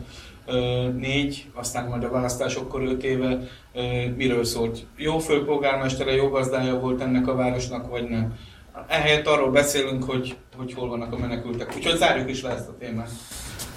ö, 0.46 0.88
négy, 0.98 1.46
aztán 1.54 1.88
majd 1.88 2.04
a 2.04 2.10
választásokkor 2.10 2.82
öt 2.82 3.04
éve 3.04 3.38
ö, 3.74 3.80
miről 4.16 4.44
szólt. 4.44 4.86
Jó 4.96 5.18
főpolgármestere, 5.18 6.12
jó 6.12 6.28
gazdája 6.28 6.78
volt 6.78 7.00
ennek 7.00 7.26
a 7.26 7.34
városnak, 7.34 7.90
vagy 7.90 8.08
nem. 8.08 8.38
Ehelyett 8.86 9.26
arról 9.26 9.50
beszélünk, 9.50 10.04
hogy, 10.04 10.36
hogy 10.56 10.74
hol 10.74 10.88
vannak 10.88 11.12
a 11.12 11.18
menekültek. 11.18 11.76
Úgyhogy 11.76 11.96
zárjuk 11.96 12.30
is 12.30 12.42
le 12.42 12.50
ezt 12.50 12.68
a 12.68 12.76
témát 12.78 13.10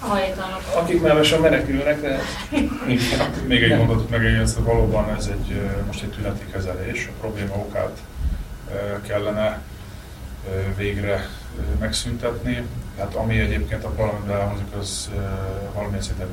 hajtanak. 0.02 0.62
Akik 0.76 1.02
már 1.02 1.14
lassan 1.14 1.40
menekülnek, 1.40 2.00
de... 2.00 2.18
Még 3.46 3.62
egy 3.62 3.76
mondatot 3.76 4.10
megjegyez, 4.10 4.54
hogy 4.54 4.64
valóban 4.64 5.14
ez 5.16 5.26
egy, 5.26 5.60
most 5.86 6.02
egy 6.02 6.10
tüneti 6.10 6.44
kezelés, 6.52 7.06
a 7.06 7.20
probléma 7.20 7.54
okát 7.54 7.98
kellene 9.06 9.60
végre 10.76 11.28
megszüntetni. 11.78 12.66
Hát 12.98 13.14
ami 13.14 13.38
egyébként 13.38 13.84
a 13.84 13.88
parlamentben 13.88 14.36
elhangzik, 14.36 14.74
az 14.78 15.10
valamilyen 15.74 16.02
szinten 16.02 16.26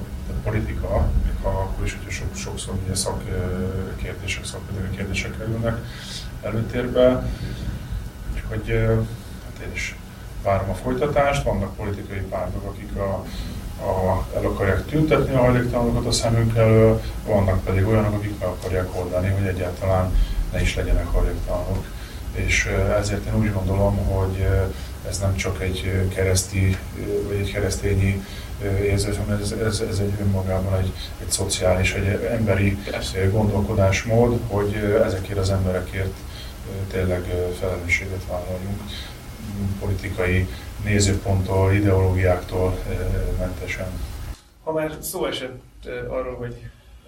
politika, 0.44 1.10
még 1.24 1.34
ha 1.42 1.50
akkor 1.50 1.86
is, 1.86 1.94
hogyha 1.94 2.12
sok, 2.12 2.36
sokszor 2.36 2.74
ugye 2.84 2.96
szakkérdések, 2.96 4.46
szakvédelmi 4.46 4.96
kérdések 4.96 5.38
kerülnek 5.38 5.78
előtérbe. 6.42 7.26
Úgyhogy 8.34 8.70
hát 9.46 9.66
én 9.66 9.72
is 9.74 9.96
várom 10.44 10.70
a 10.70 10.74
folytatást, 10.74 11.44
vannak 11.44 11.76
politikai 11.76 12.20
pártok, 12.20 12.64
akik 12.64 12.96
a 12.96 13.26
a, 13.82 14.26
el 14.36 14.46
akarják 14.46 14.86
tüntetni 14.86 15.36
a 15.36 15.40
hajléktalanokat 15.40 16.06
a 16.06 16.12
szemünk 16.12 16.56
elől, 16.56 17.02
vannak 17.26 17.64
pedig 17.64 17.88
olyanok, 17.88 18.14
akik 18.14 18.40
meg 18.40 18.48
akarják 18.48 18.96
oldani, 18.96 19.30
hogy 19.30 19.48
egyáltalán 19.48 20.16
ne 20.52 20.62
is 20.62 20.76
legyenek 20.76 21.06
hajléktalanok. 21.06 21.86
És 22.32 22.70
ezért 23.00 23.26
én 23.26 23.36
úgy 23.36 23.54
gondolom, 23.54 23.98
hogy 23.98 24.48
ez 25.10 25.20
nem 25.20 25.36
csak 25.36 25.62
egy 25.62 26.08
kereszti 26.16 26.78
vagy 27.28 27.38
egy 27.40 27.52
keresztényi 27.52 28.24
érzés, 28.84 29.18
hanem 29.18 29.40
ez, 29.42 29.52
ez, 29.52 29.84
ez 29.90 30.00
egy 30.00 30.14
önmagában 30.22 30.80
egy, 30.80 30.94
egy 31.22 31.32
szociális, 31.32 31.94
egy 31.94 32.24
emberi 32.32 32.78
gondolkodásmód, 33.32 34.40
hogy 34.48 35.00
ezekért 35.06 35.40
az 35.40 35.50
emberekért 35.50 36.14
tényleg 36.92 37.24
felelősséget 37.60 38.26
vállaljunk 38.30 38.82
politikai 39.80 40.48
nézőponttól, 40.84 41.74
ideológiáktól 41.74 42.80
eh, 42.90 42.98
mentesen. 43.40 43.88
Ha 44.64 44.72
már 44.72 44.98
szó 45.00 45.26
esett 45.26 45.62
eh, 45.86 46.14
arról, 46.14 46.36
hogy 46.36 46.56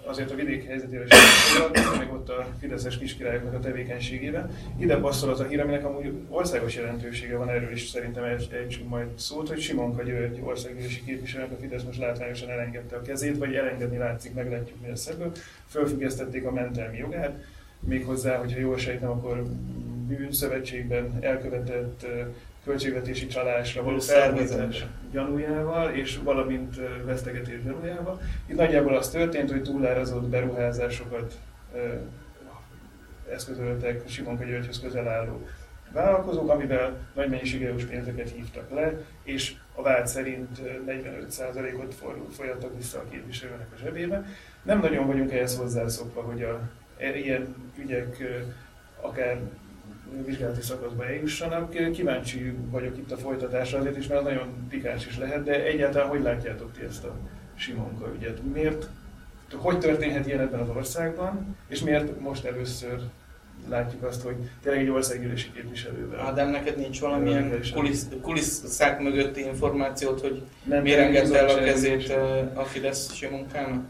azért 0.06 0.32
a 0.32 0.36
vidék 0.36 0.68
helyzetével 0.68 1.06
is 1.06 1.98
meg 1.98 2.14
ott 2.14 2.30
a 2.30 2.48
Fideszes 2.60 2.98
kiskirályoknak 2.98 3.54
a 3.54 3.60
tevékenységében. 3.60 4.52
Ide 4.78 4.98
passzol 4.98 5.30
az 5.30 5.40
a 5.40 5.44
hír, 5.48 5.60
aminek 5.60 5.86
amúgy 5.86 6.12
országos 6.30 6.76
jelentősége 6.76 7.38
van, 7.38 7.50
erről 7.50 7.72
is 7.72 7.88
szerintem 7.88 8.24
ejtsünk 8.24 8.90
majd 8.90 9.08
szót, 9.16 9.48
hogy 9.48 9.60
Simonka 9.60 10.04
György 10.04 10.40
országgyűlési 10.44 11.04
képviselőnek 11.04 11.52
a 11.52 11.62
Fidesz 11.62 11.84
most 11.84 12.00
látványosan 12.00 12.50
elengedte 12.50 12.96
a 12.96 13.02
kezét, 13.02 13.38
vagy 13.38 13.54
elengedni 13.54 13.98
látszik, 13.98 14.34
meglátjuk 14.34 14.82
mi 14.82 14.88
lesz 14.88 15.08
ebből. 15.08 15.32
Fölfüggesztették 15.68 16.46
a 16.46 16.52
mentelmi 16.52 16.98
jogát, 16.98 17.44
méghozzá, 17.80 18.38
hogyha 18.38 18.60
jól 18.60 18.78
sejtem, 18.78 19.10
akkor 19.10 19.44
bűnszövetségben 20.16 21.18
elkövetett 21.22 22.06
költségvetési 22.64 23.28
csalásra 23.28 23.84
való 23.84 24.00
felvétel 24.00 24.70
gyanújával, 25.12 25.92
és 25.92 26.20
valamint 26.24 26.76
vesztegetés 27.06 27.64
gyanújával. 27.64 28.22
Itt 28.48 28.56
nagyjából 28.56 28.96
az 28.96 29.10
történt, 29.10 29.52
hogy 29.52 29.62
túlárazott 29.62 30.28
beruházásokat 30.30 31.40
eszközöltek 33.32 34.10
Simonka 34.10 34.44
Györgyhöz 34.44 34.80
közel 34.80 35.08
álló 35.08 35.48
vállalkozók, 35.94 36.50
amivel 36.50 36.98
nagy 37.14 37.30
mennyiségű 37.30 37.74
pénzeket 37.90 38.30
hívtak 38.30 38.70
le, 38.70 38.94
és 39.24 39.56
a 39.76 39.82
vád 39.82 40.08
szerint 40.08 40.62
45%-ot 40.88 41.96
folyattak 42.30 42.76
vissza 42.76 43.00
a 43.00 43.10
képviselőnek 43.10 43.68
a 43.74 43.78
zsebébe. 43.78 44.26
Nem 44.64 44.80
nagyon 44.80 45.08
vagyunk 45.08 45.32
ehhez 45.32 45.58
hozzászokva, 45.58 46.22
hogy 46.22 46.44
a, 46.44 46.62
e, 46.98 47.18
ilyen 47.18 47.56
ügyek 47.78 48.24
akár 49.02 49.40
vizsgálati 50.26 50.62
szakaszba 50.62 51.06
eljussanak. 51.06 51.92
Kíváncsi 51.92 52.54
vagyok 52.70 52.98
itt 52.98 53.12
a 53.12 53.18
folytatásra 53.18 53.80
azért 53.80 53.98
is, 53.98 54.08
mert 54.08 54.24
nagyon 54.24 54.68
pikáns 54.70 55.06
is 55.06 55.18
lehet, 55.18 55.44
de 55.44 55.64
egyáltalán 55.66 56.08
hogy 56.08 56.22
látjátok 56.22 56.72
ti 56.72 56.84
ezt 56.84 57.04
a 57.04 57.16
Simonka 57.56 58.12
ügyet? 58.16 58.54
Miért 58.54 58.88
hogy 59.58 59.80
történhet 59.80 60.28
ilyen 60.28 60.40
ebben 60.40 60.60
az 60.60 60.70
országban, 60.70 61.56
és 61.68 61.82
miért 61.82 62.20
most 62.20 62.46
először 62.46 63.00
látjuk 63.70 64.04
azt, 64.04 64.22
hogy 64.22 64.36
tényleg 64.64 64.82
egy 64.82 64.90
országgyűlési 64.90 65.52
képviselővel. 65.52 66.20
Ádám, 66.20 66.50
neked 66.50 66.78
nincs 66.78 67.00
valamilyen 67.00 67.60
kulisz, 67.74 68.08
kulisszák 68.22 69.00
mögötti 69.00 69.42
információt, 69.42 70.22
hogy 70.22 70.42
Nem 70.64 70.82
miért 70.82 71.00
engedte 71.00 71.40
el 71.40 71.50
a 71.50 71.64
kezét 71.64 71.94
ülés. 71.94 72.10
ö, 72.10 72.40
a 72.54 72.64
Fidesz 72.64 73.22
munkának? 73.30 73.84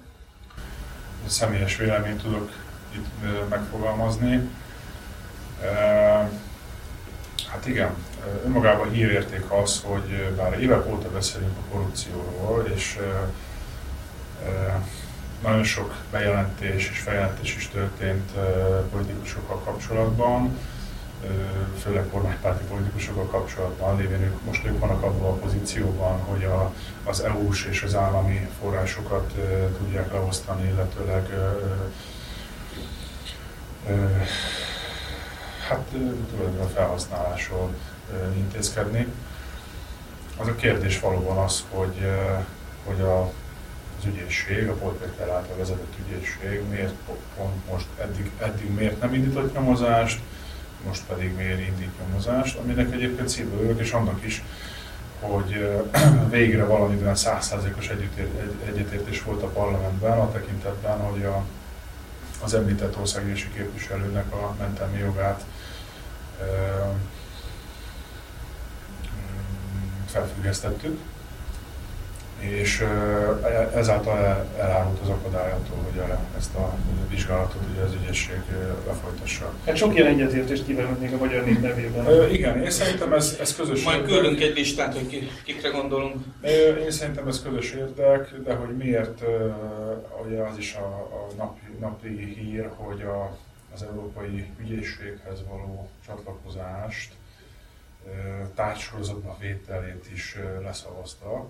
Személyes 1.25 1.78
véleményt 1.78 2.22
tudok 2.22 2.51
itt 2.96 3.06
ö, 3.24 3.48
megfogalmazni. 3.50 4.50
Hát 7.51 7.68
igen, 7.68 7.96
önmagában 8.46 8.89
hírérték 8.89 9.51
az, 9.51 9.82
hogy 9.86 10.34
bár 10.36 10.60
évek 10.62 10.88
óta 10.88 11.10
beszélünk 11.10 11.58
a 11.58 11.74
korrupcióról, 11.74 12.72
és 12.75 13.00
nagyon 15.41 15.63
sok 15.63 15.96
bejelentés 16.12 16.89
és 16.89 17.00
feljelentés 17.00 17.56
is 17.56 17.68
történt 17.68 18.32
politikusokkal 18.91 19.58
kapcsolatban, 19.58 20.58
főleg 21.80 22.10
kormánypárti 22.12 22.63
politikusokkal 22.63 23.25
kapcsolatban, 23.25 23.98
lévén 23.98 24.22
ők, 24.22 24.46
most 24.46 24.65
ők 24.65 24.80
vannak 24.80 25.03
abban 25.03 25.32
a 25.32 25.36
pozícióban, 25.36 26.20
hogy 26.20 26.44
a, 26.44 26.74
az 27.03 27.20
EU-s 27.20 27.65
és 27.65 27.84
az 27.84 27.96
állami 27.96 28.50
forrásokat 28.60 29.34
tudják 29.77 30.12
leosztani, 30.12 30.68
illetőleg 30.68 31.30
hát 35.68 35.80
tulajdonképpen 35.80 36.70
felhasználásról 36.74 37.74
intézkedni. 38.36 39.08
Az 40.38 40.48
a 40.48 40.56
kérdés 40.56 41.00
valóban 41.00 41.38
az, 41.38 41.63
hogy, 41.70 42.08
hogy 42.86 43.01
a, 43.01 43.22
az 44.00 44.06
ügyészség, 44.06 44.68
a 44.68 44.74
Paul 44.74 44.98
Péter 44.98 45.30
által 45.30 45.58
vezetett 45.58 45.94
ügyészség 46.06 46.62
miért 46.70 46.94
po- 47.06 47.22
pont 47.38 47.70
most 47.72 47.86
eddig, 48.01 48.32
eddig 48.39 48.74
miért 48.74 49.01
nem 49.01 49.13
indított 49.13 49.53
nyomozást, 49.53 50.20
most 50.88 51.03
pedig 51.08 51.36
miért 51.36 51.60
indít 51.60 52.00
nyomozást, 52.08 52.58
aminek 52.58 52.94
egyébként 52.94 53.30
szívből 53.30 53.60
örülök, 53.60 53.80
és 53.80 53.91
annak 53.91 54.25
is, 54.25 54.44
hogy 55.20 55.82
végre 56.30 56.65
valamiben 56.65 57.15
százszázalékos 57.15 57.89
együttér- 57.89 58.39
egy- 58.41 58.68
egyetértés 58.74 59.24
volt 59.24 59.41
a 59.44 59.48
parlamentben 59.48 60.20
a 60.20 60.32
tekintetben, 60.32 61.00
hogy 61.00 61.24
a, 61.24 61.44
az 62.43 62.53
említett 62.53 62.98
országgyűlési 62.98 63.50
képviselőnek 63.50 64.33
a 64.33 64.55
mentelmi 64.60 64.98
jogát 64.98 65.45
mm, 66.43 66.98
felfüggesztettük, 70.07 71.00
és 72.41 72.79
e- 73.43 73.71
ezáltal 73.75 74.17
el- 74.17 74.48
elárult 74.60 75.00
az 75.01 75.10
akadályától, 75.10 75.77
hogy 75.91 76.01
ezt 76.38 76.55
a 76.55 76.74
vizsgálatot 77.10 77.62
ugye 77.74 77.81
az 77.81 77.93
ügyesség 77.93 78.41
lefolytassa. 78.88 79.53
Hát 79.65 79.75
sok 79.75 79.95
ilyen 79.95 80.07
egyetértést 80.07 80.65
kívánok 80.65 81.00
még 81.00 81.13
a 81.13 81.17
magyar 81.17 81.45
nép 81.45 81.62
nevében. 81.62 82.05
Ö, 82.05 82.27
igen, 82.27 82.62
én 82.63 82.69
szerintem 82.71 83.13
ez, 83.13 83.38
ez 83.39 83.55
közös 83.55 83.83
Majd 83.83 83.98
érdek. 84.01 84.12
küldünk 84.12 84.41
egy 84.41 84.55
listát, 84.55 84.93
hogy 84.93 85.07
ki, 85.07 85.29
kikre 85.43 85.69
gondolunk. 85.69 86.15
Ö, 86.41 86.48
Én 86.75 86.91
szerintem 86.91 87.27
ez 87.27 87.41
közös 87.43 87.71
érdek, 87.71 88.33
de 88.43 88.53
hogy 88.53 88.75
miért, 88.77 89.21
ugye 90.25 90.41
az 90.41 90.57
is 90.57 90.74
a, 90.75 90.86
a 90.95 91.27
napi, 91.38 91.60
napi 91.79 92.33
hír, 92.39 92.69
hogy 92.75 93.01
a, 93.01 93.38
az 93.74 93.83
Európai 93.83 94.45
Ügyészséghez 94.60 95.43
való 95.50 95.89
csatlakozást 96.05 97.12
ö, 98.07 98.10
tárgysorozatba 98.55 99.38
vételét 99.39 100.05
is 100.13 100.38
leszavazta 100.63 101.48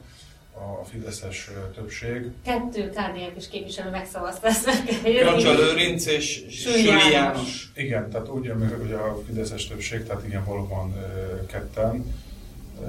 a 0.53 0.85
Fideszes 0.85 1.49
többség. 1.75 2.31
Kettő 2.45 2.89
KDNP-s 2.89 3.47
képviselő 3.49 3.89
megszavazta 3.89 4.47
ezt 4.47 4.65
meg. 4.65 4.75
Kancsa 5.25 5.53
Lőrinc 5.53 6.05
és 6.05 6.45
Süli 6.49 6.85
János. 6.85 7.11
János. 7.11 7.71
Igen, 7.75 8.09
tehát 8.09 8.29
úgy 8.29 8.43
jön, 8.43 8.57
meg, 8.57 8.73
hogy 8.79 8.91
a 8.91 9.21
Fideszes 9.25 9.67
többség, 9.67 10.03
tehát 10.03 10.25
igen, 10.25 10.45
valóban 10.45 10.95
ketten. 11.47 12.13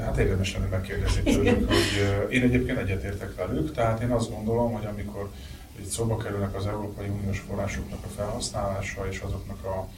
Hát 0.00 0.16
érdemes 0.16 0.54
lenne 0.54 0.66
megkérdezni 0.66 1.22
tőlük, 1.22 1.68
hogy 1.68 2.28
én 2.30 2.42
egyébként 2.42 2.78
egyetértek 2.78 3.34
velük, 3.34 3.72
tehát 3.74 4.02
én 4.02 4.10
azt 4.10 4.30
gondolom, 4.30 4.72
hogy 4.72 4.86
amikor 4.86 5.30
itt 5.78 5.90
szóba 5.90 6.16
kerülnek 6.16 6.56
az 6.56 6.66
Európai 6.66 7.08
Uniós 7.08 7.38
forrásoknak 7.38 8.04
a 8.04 8.08
felhasználása 8.16 9.06
és 9.10 9.20
azoknak 9.20 9.64
a 9.64 9.88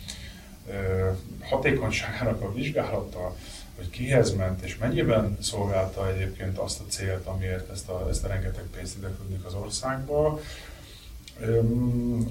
hatékonyságának 1.42 2.42
a 2.42 2.52
vizsgálata, 2.52 3.36
hogy 3.76 3.90
kihez 3.90 4.34
ment 4.34 4.62
és 4.62 4.78
mennyiben 4.78 5.38
szolgálta 5.40 6.12
egyébként 6.12 6.58
azt 6.58 6.80
a 6.80 6.84
célt, 6.88 7.26
amiért 7.26 7.70
ezt 7.70 7.88
a, 7.88 8.06
ezt 8.08 8.24
a 8.24 8.28
rengeteg 8.28 8.64
pénzt 8.76 8.96
ide 8.96 9.08
az 9.46 9.54
országba, 9.54 10.40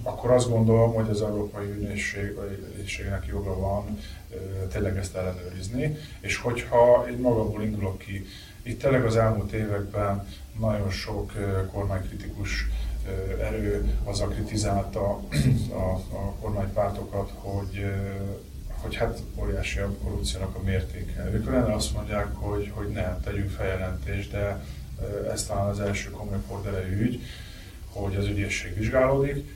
akkor 0.03 0.31
azt 0.31 0.49
gondolom, 0.49 0.93
hogy 0.93 1.09
az 1.09 1.21
Európai 1.21 1.65
Ügyészségnek 1.69 3.25
joga 3.27 3.59
van 3.59 3.99
tényleg 4.71 4.97
ezt 4.97 5.15
ellenőrizni, 5.15 5.97
és 6.19 6.37
hogyha 6.37 7.05
én 7.09 7.17
magamból 7.17 7.63
indulok 7.63 7.97
ki, 7.97 8.25
itt 8.63 8.81
tényleg 8.81 9.05
az 9.05 9.15
elmúlt 9.15 9.51
években 9.51 10.27
nagyon 10.59 10.89
sok 10.89 11.31
kormánykritikus 11.71 12.67
erő 13.39 13.97
azzal 14.03 14.27
kritizálta 14.27 15.19
a, 15.69 16.15
a 16.15 16.35
kormánypártokat, 16.41 17.31
hogy, 17.35 17.85
hogy 18.83 18.95
hát 18.95 19.21
óriási 19.35 19.79
a 19.79 19.95
korrupciónak 20.03 20.55
a 20.55 20.63
mértéke. 20.63 21.29
Ők 21.33 21.45
lenne 21.45 21.73
azt 21.73 21.93
mondják, 21.93 22.27
hogy, 22.33 22.71
hogy 22.75 22.87
nem, 22.87 23.19
tegyünk 23.23 23.49
feljelentést, 23.49 24.31
de 24.31 24.63
ez 25.31 25.45
talán 25.45 25.67
az 25.67 25.79
első 25.79 26.09
komoly 26.09 26.37
korderejű 26.47 27.01
ügy, 27.01 27.21
hogy 27.89 28.15
az 28.15 28.27
ügyészség 28.27 28.75
vizsgálódik, 28.75 29.49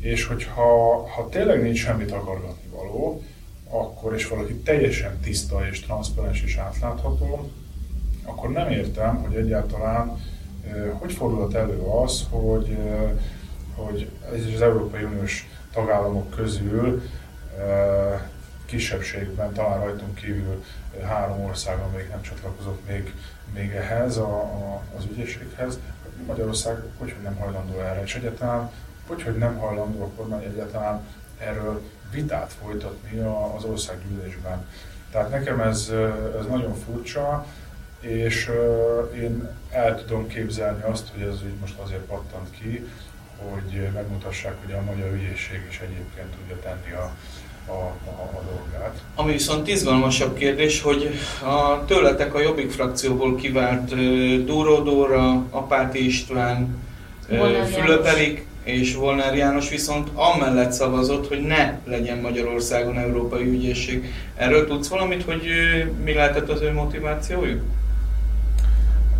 és 0.00 0.24
hogyha 0.24 0.62
ha 1.08 1.28
tényleg 1.28 1.62
nincs 1.62 1.78
semmi 1.78 2.04
takargatni 2.04 2.68
való, 2.70 3.22
akkor 3.70 4.14
és 4.14 4.28
valaki 4.28 4.54
teljesen 4.54 5.20
tiszta 5.20 5.68
és 5.68 5.80
transzparens 5.80 6.42
és 6.42 6.56
átlátható, 6.56 7.50
akkor 8.24 8.50
nem 8.50 8.70
értem, 8.70 9.16
hogy 9.16 9.34
egyáltalán 9.34 10.18
hogy 10.92 11.12
fordulhat 11.12 11.54
elő 11.54 11.78
az, 11.78 12.26
hogy, 12.30 12.76
hogy 13.74 14.10
ez 14.32 14.54
az 14.54 14.60
Európai 14.60 15.02
Uniós 15.02 15.48
tagállamok 15.72 16.30
közül 16.30 17.02
kisebbségben, 18.68 19.52
talán 19.52 19.80
rajtunk 19.80 20.14
kívül 20.14 20.64
három 21.06 21.44
ország, 21.44 21.78
amelyik 21.78 22.08
nem 22.08 22.22
csatlakozott 22.22 22.88
még, 22.88 23.14
még 23.54 23.70
ehhez, 23.72 24.16
a, 24.16 24.40
a, 24.40 24.82
az 24.96 25.04
ügyészséghez, 25.10 25.78
Magyarország 26.26 26.82
hogy, 26.98 27.12
hogy 27.12 27.22
nem 27.22 27.36
hajlandó 27.36 27.80
erre, 27.80 28.02
és 28.02 28.14
egyáltalán 28.14 28.70
hogy, 29.06 29.22
hogy 29.22 29.36
nem 29.36 29.56
hajlandó 29.56 30.02
a 30.02 30.10
kormány 30.16 30.42
egyáltalán 30.42 31.06
erről 31.38 31.82
vitát 32.10 32.52
folytatni 32.62 33.18
az 33.56 33.64
országgyűlésben. 33.64 34.66
Tehát 35.10 35.30
nekem 35.30 35.60
ez, 35.60 35.92
ez 36.38 36.46
nagyon 36.46 36.74
furcsa, 36.74 37.46
és 38.00 38.50
én 39.14 39.48
el 39.70 40.04
tudom 40.04 40.26
képzelni 40.26 40.82
azt, 40.82 41.08
hogy 41.08 41.22
ez 41.22 41.42
úgy 41.42 41.58
most 41.60 41.78
azért 41.78 42.00
pattant 42.00 42.50
ki, 42.50 42.88
hogy 43.36 43.88
megmutassák, 43.94 44.54
hogy 44.64 44.72
a 44.72 44.82
magyar 44.82 45.12
ügyészség 45.12 45.66
is 45.68 45.80
egyébként 45.80 46.36
tudja 46.36 46.58
tenni 46.58 46.92
a, 46.92 47.14
a, 47.68 47.72
a, 47.72 48.22
a 48.22 48.42
dolgát. 48.50 49.02
Ami 49.14 49.32
viszont 49.32 49.68
izgalmasabb 49.68 50.36
kérdés, 50.36 50.82
hogy 50.82 51.10
a 51.42 51.84
tőletek 51.84 52.34
a 52.34 52.40
Jobbik 52.40 52.70
frakcióból 52.70 53.34
kivált 53.34 53.94
Dúró 54.44 54.82
Dóra, 54.82 55.44
Apáti 55.50 56.04
István. 56.04 56.86
Fülöp 57.72 58.06
Erik 58.06 58.46
és 58.62 58.94
Volner 58.94 59.36
János 59.36 59.68
viszont 59.68 60.08
amellett 60.14 60.72
szavazott, 60.72 61.28
hogy 61.28 61.40
ne 61.40 61.78
legyen 61.84 62.18
Magyarországon 62.18 62.98
Európai 62.98 63.44
Ügyészség. 63.44 64.12
Erről 64.36 64.66
tudsz 64.66 64.88
valamit, 64.88 65.24
hogy 65.24 65.42
mi 66.04 66.12
lehetett 66.12 66.48
az 66.48 66.60
ő 66.60 66.72
motivációjuk? 66.72 67.62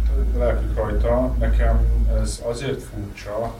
Hát 0.09 0.39
lelkük 0.39 0.77
rajta. 0.77 1.35
Nekem 1.39 1.81
ez 2.23 2.43
azért 2.45 2.83
furcsa, 2.83 3.55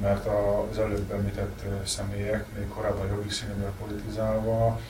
mert 0.00 0.26
az 0.26 0.78
előbb 0.78 1.12
említett 1.12 1.62
személyek, 1.84 2.44
még 2.58 2.68
korábban 2.68 3.06
jobbik 3.06 3.32
színűvel 3.32 3.72
politizálva, 3.78 4.80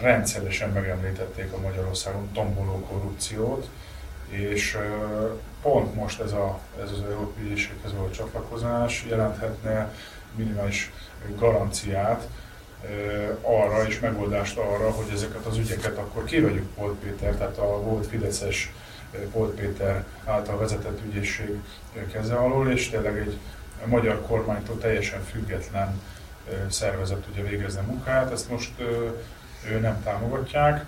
rendszeresen 0.00 0.70
megemlítették 0.70 1.52
a 1.52 1.60
Magyarországon 1.60 2.30
tomboló 2.32 2.86
korrupciót, 2.90 3.68
és 4.28 4.78
pont 5.62 5.94
most 5.94 6.20
ez, 6.20 6.32
a, 6.32 6.58
ez 6.82 6.90
az 6.90 7.02
Európai 7.10 7.44
Ügyészséghez 7.44 7.92
való 7.92 8.10
csatlakozás 8.10 9.04
jelenthetne 9.08 9.92
minimális 10.34 10.92
garanciát 11.36 12.28
arra 13.40 13.86
és 13.86 14.00
megoldást 14.00 14.58
arra, 14.58 14.90
hogy 14.90 15.10
ezeket 15.12 15.44
az 15.44 15.56
ügyeket 15.56 15.98
akkor 15.98 16.24
kivegyük 16.24 16.74
Polt 16.74 16.98
Péter, 16.98 17.34
tehát 17.34 17.58
a 17.58 17.80
volt 17.82 18.06
Fideszes 18.06 18.72
Polt 19.32 19.54
Péter 19.54 20.04
által 20.24 20.58
vezetett 20.58 21.00
ügyészség 21.04 21.60
keze 22.12 22.34
alól, 22.34 22.70
és 22.70 22.88
tényleg 22.88 23.18
egy 23.18 23.38
magyar 23.84 24.26
kormánytól 24.26 24.78
teljesen 24.78 25.22
független 25.22 26.00
szervezet 26.68 27.18
tudja 27.18 27.44
végezni 27.44 27.80
a 27.80 27.86
munkát. 27.86 28.32
Ezt 28.32 28.50
most 28.50 28.70
ö, 28.78 29.78
nem 29.80 30.02
támogatják. 30.02 30.84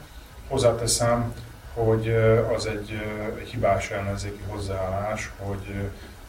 Hozzáteszem, 0.48 1.34
hogy 1.74 2.08
az 2.56 2.66
egy, 2.66 3.00
hibás 3.50 3.90
ellenzéki 3.90 4.42
hozzáállás, 4.46 5.30
hogy 5.38 5.74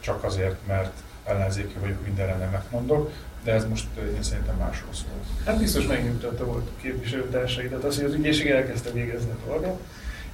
csak 0.00 0.24
azért, 0.24 0.66
mert 0.66 0.92
ellenzéki 1.24 1.74
vagyok, 1.80 2.04
mindenre 2.04 2.36
nemet 2.36 2.70
mondok, 2.70 3.12
de 3.44 3.52
ez 3.52 3.68
most 3.68 3.86
én 4.16 4.22
szerintem 4.22 4.56
másról 4.56 4.92
szól. 4.92 5.44
Hát 5.46 5.58
biztos 5.58 5.86
megnyugtatta 5.86 6.44
volt 6.44 6.68
képviselőtársaidat 6.80 7.84
az, 7.84 7.96
hogy 7.96 8.04
az 8.04 8.12
ügyészség 8.12 8.50
elkezdte 8.50 8.90
végezni 8.90 9.30
a 9.30 9.46
dolgot. 9.46 9.80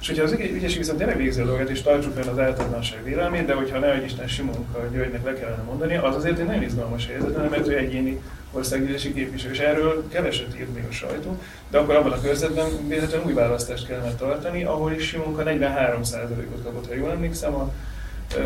És 0.01 0.07
hogyha 0.07 0.23
az 0.23 0.31
ügyészség 0.31 0.77
viszont 0.77 0.97
tényleg 0.97 1.17
végzi 1.17 1.41
a 1.41 1.45
dolgot, 1.45 1.69
és 1.69 1.81
tartsuk 1.81 2.13
fel 2.13 2.29
az 2.31 2.39
általánosság 2.39 3.03
vélelmét, 3.03 3.45
de 3.45 3.53
hogyha 3.53 3.79
ne 3.79 4.03
Isten 4.03 4.27
Simonka 4.27 4.87
Györgynek 4.91 5.23
le 5.23 5.33
kellene 5.33 5.61
mondani, 5.61 5.95
az 5.95 6.15
azért 6.15 6.39
egy 6.39 6.45
nagyon 6.45 6.63
izgalmas 6.63 7.07
helyzet, 7.07 7.49
mert 7.49 7.67
ő 7.67 7.77
egyéni 7.77 8.21
országgyűlési 8.51 9.13
képviselő, 9.13 9.53
és 9.53 9.59
erről 9.59 10.07
keveset 10.09 10.59
írt 10.59 10.73
még 10.73 10.83
a 10.89 10.91
sajtó, 10.91 11.39
de 11.69 11.77
akkor 11.77 11.95
abban 11.95 12.11
a 12.11 12.21
körzetben 12.21 12.87
véletlenül 12.87 13.25
új 13.25 13.33
választást 13.33 13.87
kellene 13.87 14.13
tartani, 14.13 14.63
ahol 14.63 14.91
is 14.91 15.07
Simonka 15.07 15.43
43%-ot 15.45 16.63
kapott, 16.63 16.87
ha 16.87 16.95
jól 16.95 17.11
emlékszem, 17.11 17.53
a 17.53 17.71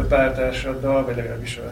pártársaddal, 0.07 1.05
vagy 1.05 1.15
legalábbis 1.15 1.57
a, 1.57 1.71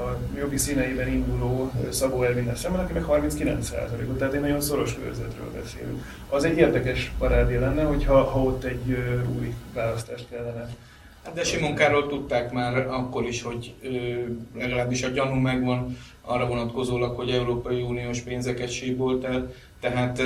a 0.00 0.18
jobbi 0.38 0.56
színeiben 0.56 1.08
induló 1.08 1.72
Szabó 1.90 2.22
Elvinnel 2.22 2.56
szemben, 2.56 2.80
aki 2.80 2.92
meg 2.92 3.04
39%-ot, 3.08 4.18
tehát 4.18 4.34
egy 4.34 4.40
nagyon 4.40 4.60
szoros 4.60 4.94
körzetről 4.94 5.50
beszélünk. 5.62 6.04
Az 6.28 6.44
egy 6.44 6.56
érdekes 6.56 7.12
parádé 7.18 7.56
lenne, 7.56 7.82
hogyha 7.82 8.22
ha 8.22 8.42
ott 8.42 8.64
egy 8.64 8.96
új 9.38 9.54
választást 9.74 10.26
kellene. 10.30 10.68
Hát 11.24 11.34
de 11.34 11.44
Simonkáról 11.44 12.06
tudták 12.06 12.52
már 12.52 12.86
akkor 12.86 13.24
is, 13.24 13.42
hogy 13.42 13.74
legalábbis 14.58 15.02
a 15.02 15.08
gyanú 15.08 15.34
megvan 15.34 15.96
arra 16.22 16.46
vonatkozólag, 16.46 17.16
hogy 17.16 17.30
Európai 17.30 17.82
Uniós 17.82 18.20
pénzeket 18.20 18.70
síbolt 18.70 19.24
el, 19.24 19.52
tehát 19.80 20.18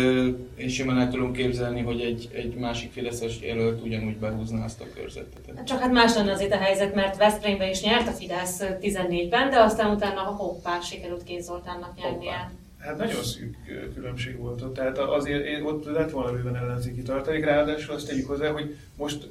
én 0.56 0.68
simán 0.68 0.98
el 0.98 1.10
tudom 1.10 1.32
képzelni, 1.32 1.80
hogy 1.80 2.00
egy, 2.00 2.28
egy 2.32 2.54
másik 2.54 2.92
Fideszes 2.92 3.40
jelölt 3.40 3.82
ugyanúgy 3.82 4.16
behúzná 4.16 4.64
azt 4.64 4.80
a 4.80 4.84
körzetet. 4.94 5.64
Csak 5.64 5.78
hát 5.78 5.92
más 5.92 6.14
lenne 6.14 6.32
azért 6.32 6.52
a 6.52 6.56
helyzet, 6.56 6.94
mert 6.94 7.16
Veszprémben 7.16 7.68
is 7.68 7.82
nyert 7.82 8.08
a 8.08 8.12
Fidesz 8.12 8.62
14-ben, 8.80 9.50
de 9.50 9.60
aztán 9.60 9.94
utána 9.94 10.20
a 10.20 10.34
hoppá 10.34 10.80
sikerült 10.80 11.22
Kéz 11.22 11.44
Zoltánnak 11.44 11.96
nyernie. 11.96 12.50
Hát 12.78 12.98
nagyon 12.98 13.22
szűk 13.22 13.56
különbség 13.94 14.38
volt 14.38 14.62
ott, 14.62 14.74
tehát 14.74 14.98
azért 14.98 15.62
ott 15.62 15.84
lett 15.84 16.10
volna 16.10 16.32
bőven 16.32 16.56
ellenzéki 16.56 17.02
tartalék, 17.02 17.44
ráadásul 17.44 17.94
azt 17.94 18.08
tegyük 18.08 18.26
hozzá, 18.26 18.50
hogy 18.50 18.76
most 18.96 19.28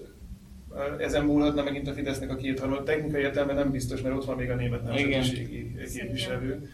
ezen 0.99 1.25
múlhatna 1.25 1.63
megint 1.63 1.87
a 1.87 1.93
Fidesznek 1.93 2.29
a 2.29 2.35
kétharmad. 2.35 2.83
Technikai 2.83 3.21
értelemben 3.21 3.55
nem 3.55 3.71
biztos, 3.71 4.01
mert 4.01 4.15
ott 4.15 4.25
van 4.25 4.35
még 4.35 4.49
a 4.49 4.55
német 4.55 4.83
nemzetiségi 4.83 5.75
képviselő. 5.93 6.69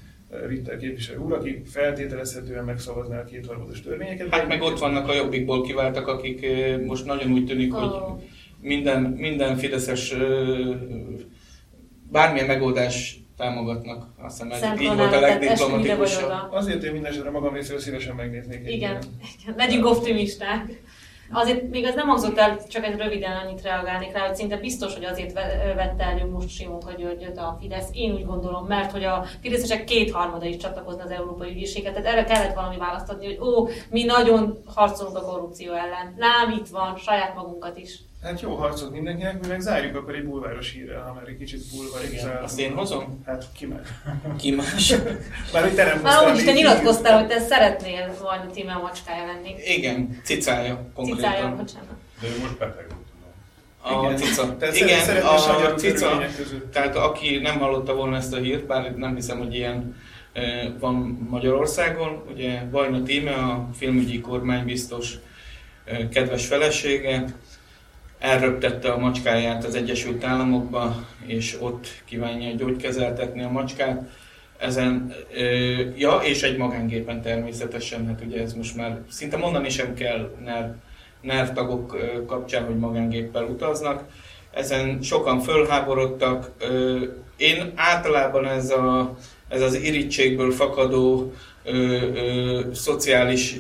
Ritter 0.48 0.78
képviselő 0.78 1.18
úr, 1.18 1.34
aki 1.34 1.62
feltételezhetően 1.66 2.64
megszavazná 2.64 3.20
a 3.20 3.24
kétharmados 3.24 3.82
törvényeket. 3.82 4.30
Hát 4.30 4.48
meg 4.48 4.62
ott 4.62 4.80
vannak 4.80 5.10
a 5.10 5.14
jobbikból 5.14 5.62
kiváltak, 5.62 6.08
akik 6.08 6.46
most 6.86 7.06
nagyon 7.06 7.32
úgy 7.32 7.46
tűnik, 7.46 7.76
oh. 7.76 7.82
hogy 7.82 8.24
minden, 8.62 9.02
minden 9.02 9.58
fideszes 9.58 10.16
bármilyen 12.12 12.48
megoldás 12.48 13.20
támogatnak. 13.38 14.08
Azt 14.18 14.44
hiszem 14.44 14.72
ez 14.72 14.82
így 14.82 14.96
volt 14.96 15.14
a 15.14 15.20
legdiplomatikusabb. 15.20 16.32
Azért 16.52 16.84
én 16.84 16.92
minden 16.92 17.12
esetre 17.12 17.30
magam 17.30 17.54
részéről 17.54 17.80
szívesen 17.80 18.16
megnéznék. 18.16 18.60
Igen, 18.60 18.72
igen. 18.72 19.56
legyünk 19.58 19.86
optimisták. 19.86 20.82
Azért 21.32 21.70
még 21.70 21.86
az 21.86 21.96
nem 21.96 22.08
hangzott 22.08 22.38
el, 22.38 22.68
csak 22.68 22.86
egy 22.86 22.98
röviden 22.98 23.38
annyit 23.38 23.62
reagálnék 23.62 24.12
rá, 24.12 24.26
hogy 24.26 24.36
szinte 24.36 24.58
biztos, 24.58 24.94
hogy 24.94 25.06
azért 25.06 25.34
vette 25.76 26.04
elő 26.04 26.30
most 26.30 26.50
Simonka 26.50 26.92
Györgyöt 26.92 27.38
a 27.38 27.58
Fidesz. 27.62 27.90
Én 27.94 28.14
úgy 28.14 28.26
gondolom, 28.26 28.66
mert 28.66 28.92
hogy 28.92 29.04
a 29.04 29.26
Fideszesek 29.42 29.84
kétharmada 29.84 30.46
is 30.46 30.58
csatlakozna 30.58 31.04
az 31.04 31.12
Európai 31.12 31.50
Ügyészséget, 31.50 31.94
tehát 31.94 32.08
erre 32.08 32.24
kellett 32.24 32.56
valami 32.56 32.78
választ 32.78 33.10
adni, 33.10 33.26
hogy 33.26 33.48
ó, 33.48 33.68
mi 33.90 34.04
nagyon 34.04 34.64
harcolunk 34.66 35.18
a 35.18 35.22
korrupció 35.22 35.74
ellen. 35.74 36.16
Lám 36.18 36.52
itt 36.52 36.68
van, 36.68 36.98
saját 36.98 37.36
magunkat 37.36 37.78
is. 37.78 38.00
Hát 38.24 38.42
jó 38.42 38.56
harcot 38.56 38.92
mindenkinek, 38.92 39.42
mi 39.42 39.48
meg 39.48 39.60
zárjuk 39.60 39.96
akkor 39.96 40.16
egy 40.16 40.24
bulváros 40.24 40.72
hírrel, 40.72 41.02
ha 41.02 41.14
már 41.14 41.28
egy 41.28 41.38
kicsit 41.38 41.62
bulvarizál. 41.76 42.44
Azt 42.44 42.60
én 42.60 42.74
hozom? 42.74 43.22
Hát 43.26 43.46
ki 43.58 43.66
meg? 43.66 43.82
Ki 44.38 44.52
más? 44.52 44.94
már 45.54 45.64
hogy 45.64 45.76
te 45.76 45.84
nem 45.84 46.02
Már 46.02 46.32
úgyis 46.32 46.44
te 46.44 46.52
nyilatkoztál, 46.52 47.20
hogy 47.20 47.28
te 47.28 47.40
szeretnél 47.40 48.16
majd 48.24 48.42
a 48.50 48.52
címe 48.54 48.74
a 48.74 48.82
macskája 48.82 49.26
lenni. 49.26 49.56
Igen, 49.66 50.20
cicája 50.24 50.92
konkrétan. 50.94 51.32
Cicája, 51.32 51.56
bocsánat. 51.56 51.90
De 52.22 52.28
ő 52.28 52.40
most 52.42 52.58
beteg 52.58 52.88
a 53.82 54.04
igen. 54.04 54.16
cica. 54.16 54.58
Tehát 54.58 54.76
igen, 54.76 55.24
a, 55.24 55.66
a 55.66 55.74
cica, 55.74 56.22
tehát 56.72 56.96
aki 56.96 57.38
nem 57.38 57.60
hallotta 57.60 57.96
volna 57.96 58.16
ezt 58.16 58.34
a 58.34 58.38
hírt, 58.38 58.66
bár 58.66 58.96
nem 58.96 59.16
hiszem, 59.16 59.38
hogy 59.38 59.56
ilyen 59.56 59.96
van 60.80 61.28
Magyarországon, 61.30 62.24
ugye 62.34 62.62
Vajna 62.72 63.04
Tíme, 63.04 63.32
a 63.32 63.70
filmügyi 63.74 64.20
kormánybiztos 64.22 65.14
kedves 66.12 66.48
felesége, 66.48 67.26
elröptette 68.20 68.92
a 68.92 68.98
macskáját 68.98 69.66
az 69.66 69.76
Egyesült 69.76 70.24
Államokba, 70.24 71.06
és 71.26 71.58
ott 71.60 71.88
kívánja 72.06 72.56
gyógykezeltetni 72.56 73.44
a 73.44 73.50
macskát. 73.50 74.10
Ezen, 74.58 75.14
ja, 75.98 76.20
és 76.24 76.44
egy 76.44 76.58
magángépen 76.58 77.22
természetesen, 77.22 78.08
hát 78.08 78.22
ugye 78.26 78.42
ez 78.42 78.54
most 78.54 78.76
már 78.76 79.00
szinte 79.10 79.38
mondani 79.38 79.70
sem 79.70 79.94
kell 79.94 80.32
NER, 81.22 81.54
tagok 81.54 81.98
kapcsán, 82.28 82.66
hogy 82.66 82.78
magángéppel 82.78 83.44
utaznak. 83.44 84.04
Ezen 84.54 85.02
sokan 85.02 85.40
fölháborodtak. 85.40 86.52
Én 87.38 87.72
általában 87.76 88.46
ez, 88.46 88.70
a, 88.70 89.18
ez 89.48 89.62
az 89.62 89.74
irítségből 89.74 90.52
fakadó 90.52 91.34
ö, 91.64 91.74
ö, 91.74 92.74
szociális 92.74 93.56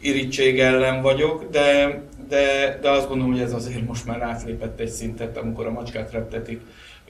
irítség 0.00 0.60
ellen 0.60 1.02
vagyok, 1.02 1.50
de 1.50 2.00
de, 2.28 2.78
de 2.80 2.90
azt 2.90 3.08
gondolom, 3.08 3.32
hogy 3.32 3.42
ez 3.42 3.52
azért 3.52 3.86
most 3.86 4.06
már 4.06 4.22
átlépett 4.22 4.80
egy 4.80 4.90
szintet, 4.90 5.36
amikor 5.36 5.66
a 5.66 5.70
macskát 5.70 6.12
reptetik 6.12 6.60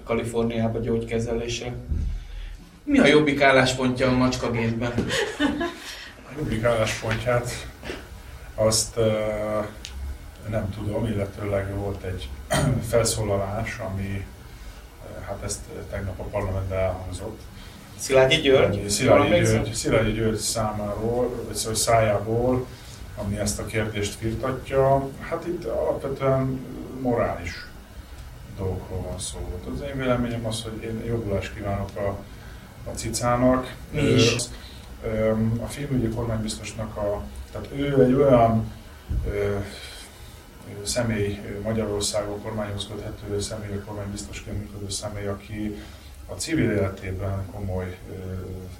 Kaliforniába 0.04 0.78
gyógykezelésre. 0.78 1.72
Mi 2.84 2.98
a 2.98 3.06
jobbik 3.06 3.40
álláspontja 3.40 4.08
a 4.08 4.16
macskagétben? 4.16 4.92
A 6.14 6.32
jobbik 6.38 6.64
álláspontját 6.64 7.50
azt 8.54 8.96
uh, 8.96 9.04
nem 10.48 10.70
tudom, 10.70 11.06
illetőleg 11.06 11.74
volt 11.74 12.02
egy 12.02 12.28
felszólalás, 12.90 13.78
ami 13.78 14.24
hát 15.26 15.38
ezt 15.44 15.60
tegnap 15.90 16.20
a 16.20 16.22
parlamentben 16.22 16.78
elhangzott. 16.78 17.40
Szilágyi 17.98 18.36
György? 18.36 18.88
Szilágyi 18.88 19.40
György, 19.40 19.72
Szilágyi 19.72 20.12
György 20.12 20.38
számáról, 20.38 21.44
vagy 21.46 21.56
szóval 21.56 21.74
szájából 21.74 22.66
ami 23.24 23.38
ezt 23.38 23.58
a 23.58 23.66
kérdést 23.66 24.14
firtatja. 24.14 25.08
Hát 25.20 25.46
itt 25.46 25.64
alapvetően 25.64 26.60
morális 27.00 27.66
dolgokról 28.56 29.02
van 29.02 29.18
szó. 29.18 29.60
Az 29.74 29.80
én 29.80 29.96
véleményem 29.96 30.46
az, 30.46 30.62
hogy 30.62 30.82
én 30.82 31.04
jobbulást 31.06 31.54
kívánok 31.54 31.96
a, 31.96 32.08
a 32.90 32.94
cicának. 32.94 33.74
is. 33.92 34.36
A 35.60 35.66
filmügyi 35.66 36.08
kormánybiztosnak 36.08 36.96
a, 36.96 37.22
tehát 37.52 37.68
ő 37.76 38.02
egy 38.04 38.12
olyan 38.12 38.72
ö, 39.26 39.56
személy 40.82 41.40
Magyarországon 41.62 42.42
kormányhoz 42.42 42.86
köthető 42.86 43.40
személy, 43.40 43.80
kormánybiztosként 43.86 44.58
működő 44.58 44.90
személy, 44.90 45.26
aki 45.26 45.82
a 46.28 46.34
civil 46.34 46.70
életében 46.70 47.46
komoly 47.52 47.96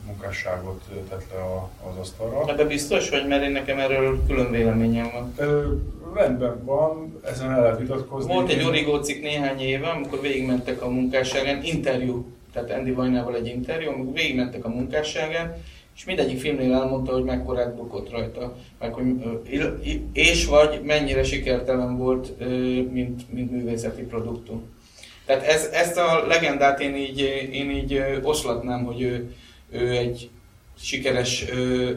munkásságot 0.06 0.82
tett 1.08 1.26
le 1.34 1.42
az 1.90 1.96
asztalra. 2.00 2.54
De 2.54 2.64
biztos 2.64 3.11
vagy, 3.11 3.28
mert 3.28 3.44
én 3.44 3.50
nekem 3.50 3.78
erről 3.78 4.26
külön 4.26 4.50
véleményem 4.50 5.11
van. 5.12 5.32
Ö, 5.37 5.72
rendben 6.14 6.64
van, 6.64 7.20
ezen 7.24 7.50
el 7.50 7.62
lehet 7.62 7.78
vitatkozni. 7.78 8.32
Volt 8.32 8.50
egy 8.50 8.64
Origo 8.64 9.00
cikk 9.00 9.22
néhány 9.22 9.61
éve, 9.61 9.88
amikor 9.88 10.20
végigmentek 10.20 10.82
a 10.82 10.88
munkásságán, 10.88 11.62
interjú, 11.62 12.26
tehát 12.52 12.70
Andy 12.70 12.92
Vajnával 12.92 13.34
egy 13.34 13.46
interjú, 13.46 13.90
amikor 13.90 14.12
végigmentek 14.12 14.64
a 14.64 14.68
munkásságán, 14.68 15.56
és 15.96 16.04
mindegyik 16.04 16.40
filmnél 16.40 16.74
elmondta, 16.74 17.12
hogy 17.12 17.24
mekkorát 17.24 17.74
bukott 17.74 18.11
rajta, 18.11 18.56
meg 18.78 18.92
hogy, 18.92 19.06
és 20.12 20.46
vagy 20.46 20.80
mennyire 20.82 21.24
sikertelen 21.24 21.96
volt, 21.96 22.38
mint, 22.92 23.32
mint 23.32 23.50
művészeti 23.50 24.02
produktum. 24.02 24.62
Tehát 25.28 25.44
ez, 25.44 25.64
ezt 25.72 25.96
a 25.96 26.26
legendát 26.26 26.80
én 26.80 26.96
így, 26.96 27.20
én 27.52 27.70
így 27.70 28.02
oszlatnám, 28.22 28.84
hogy 28.84 29.00
ő, 29.00 29.34
ő 29.70 29.90
egy 29.90 30.30
sikeres 30.80 31.44
ö, 31.50 31.90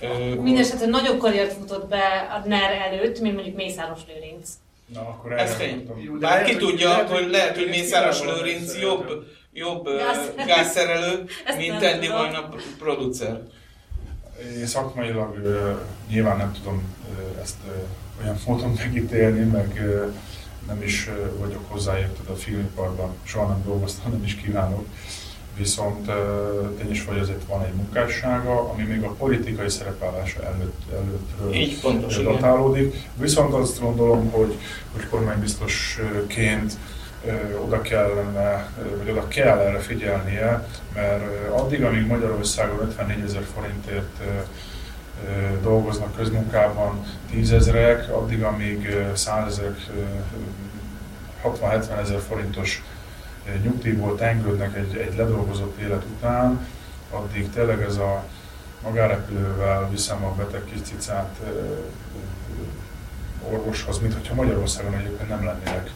ö, 0.00 0.34
Mindenesetre 0.34 0.86
nagyobb 0.86 1.18
karriert 1.18 1.52
futott 1.52 1.88
be 1.88 2.28
a 2.44 2.48
NER 2.48 2.70
előtt, 2.72 3.20
mint 3.20 3.34
mondjuk 3.34 3.56
Mészáros 3.56 4.00
Lőrinc. 4.08 4.48
Na, 4.94 5.00
akkor 5.00 5.32
Ez 5.32 5.54
fény. 5.54 5.90
Bár 6.20 6.44
ki 6.44 6.56
tudja, 6.56 6.88
lehet, 6.88 7.10
hogy 7.10 7.30
lehet, 7.30 7.56
hogy 7.56 7.68
Mészáros 7.68 8.22
Lőrinc 8.22 8.80
jobb, 8.80 9.26
jobb 9.52 9.88
gázszerelő, 10.46 11.24
mint 11.56 11.82
Andy 11.82 12.08
Vajna 12.08 12.48
producer. 12.78 13.40
Én 14.58 14.66
szakmailag 14.66 15.36
nyilván 16.10 16.36
nem 16.36 16.52
tudom 16.52 16.96
ezt 17.42 17.56
olyan 18.22 18.38
módon 18.46 18.70
megítélni, 18.78 19.44
meg 19.44 19.82
nem 20.66 20.82
is 20.82 21.10
vagyok 21.38 21.64
hozzáérted 21.68 22.28
a 22.28 22.34
filmiparban, 22.34 23.14
soha 23.22 23.46
nem 23.46 23.62
dolgoztam, 23.64 24.12
nem 24.12 24.24
is 24.24 24.34
kívánok. 24.34 24.86
Viszont 25.56 26.10
tény 26.78 26.90
is 26.90 27.04
vagy 27.04 27.18
azért 27.18 27.44
van 27.48 27.64
egy 27.64 27.72
munkássága, 27.72 28.70
ami 28.70 28.82
még 28.82 29.02
a 29.02 29.10
politikai 29.10 29.68
szerepállása 29.68 30.42
előtt, 30.42 30.80
előttről 30.92 31.54
Így 31.54 31.80
pontos, 31.80 32.22
datálódik. 32.22 32.86
Igen. 32.86 33.00
Viszont 33.16 33.54
azt 33.54 33.80
gondolom, 33.80 34.30
hogy, 34.30 34.58
hogy 34.92 35.08
kormánybiztosként 35.08 36.72
oda 37.64 37.80
kellene, 37.80 38.72
vagy 38.98 39.10
oda 39.10 39.28
kell 39.28 39.58
erre 39.58 39.78
figyelnie, 39.78 40.68
mert 40.94 41.50
addig, 41.50 41.84
amíg 41.84 42.06
Magyarországon 42.06 42.86
54 42.86 43.24
ezer 43.24 43.46
forintért 43.54 44.20
dolgoznak 45.62 46.16
közmunkában 46.16 47.04
tízezrek, 47.30 48.10
addig, 48.14 48.42
amíg 48.42 48.96
százezrek, 49.14 49.76
60-70 51.44 51.98
ezer 51.98 52.20
forintos 52.20 52.82
nyugdíjból 53.62 54.16
tengődnek 54.16 54.76
egy, 54.76 54.96
egy 54.96 55.16
ledolgozott 55.16 55.78
élet 55.78 56.04
után, 56.16 56.66
addig 57.10 57.50
tényleg 57.50 57.82
ez 57.82 57.96
a 57.96 58.24
magárepülővel 58.82 59.88
viszem 59.90 60.24
a 60.24 60.34
beteg 60.34 60.64
kis 60.64 60.80
cicát 60.82 61.40
orvoshoz, 63.50 63.98
mint 63.98 64.12
hogyha 64.12 64.34
Magyarországon 64.34 64.94
egyébként 64.94 65.28
nem 65.28 65.44
lennének 65.44 65.90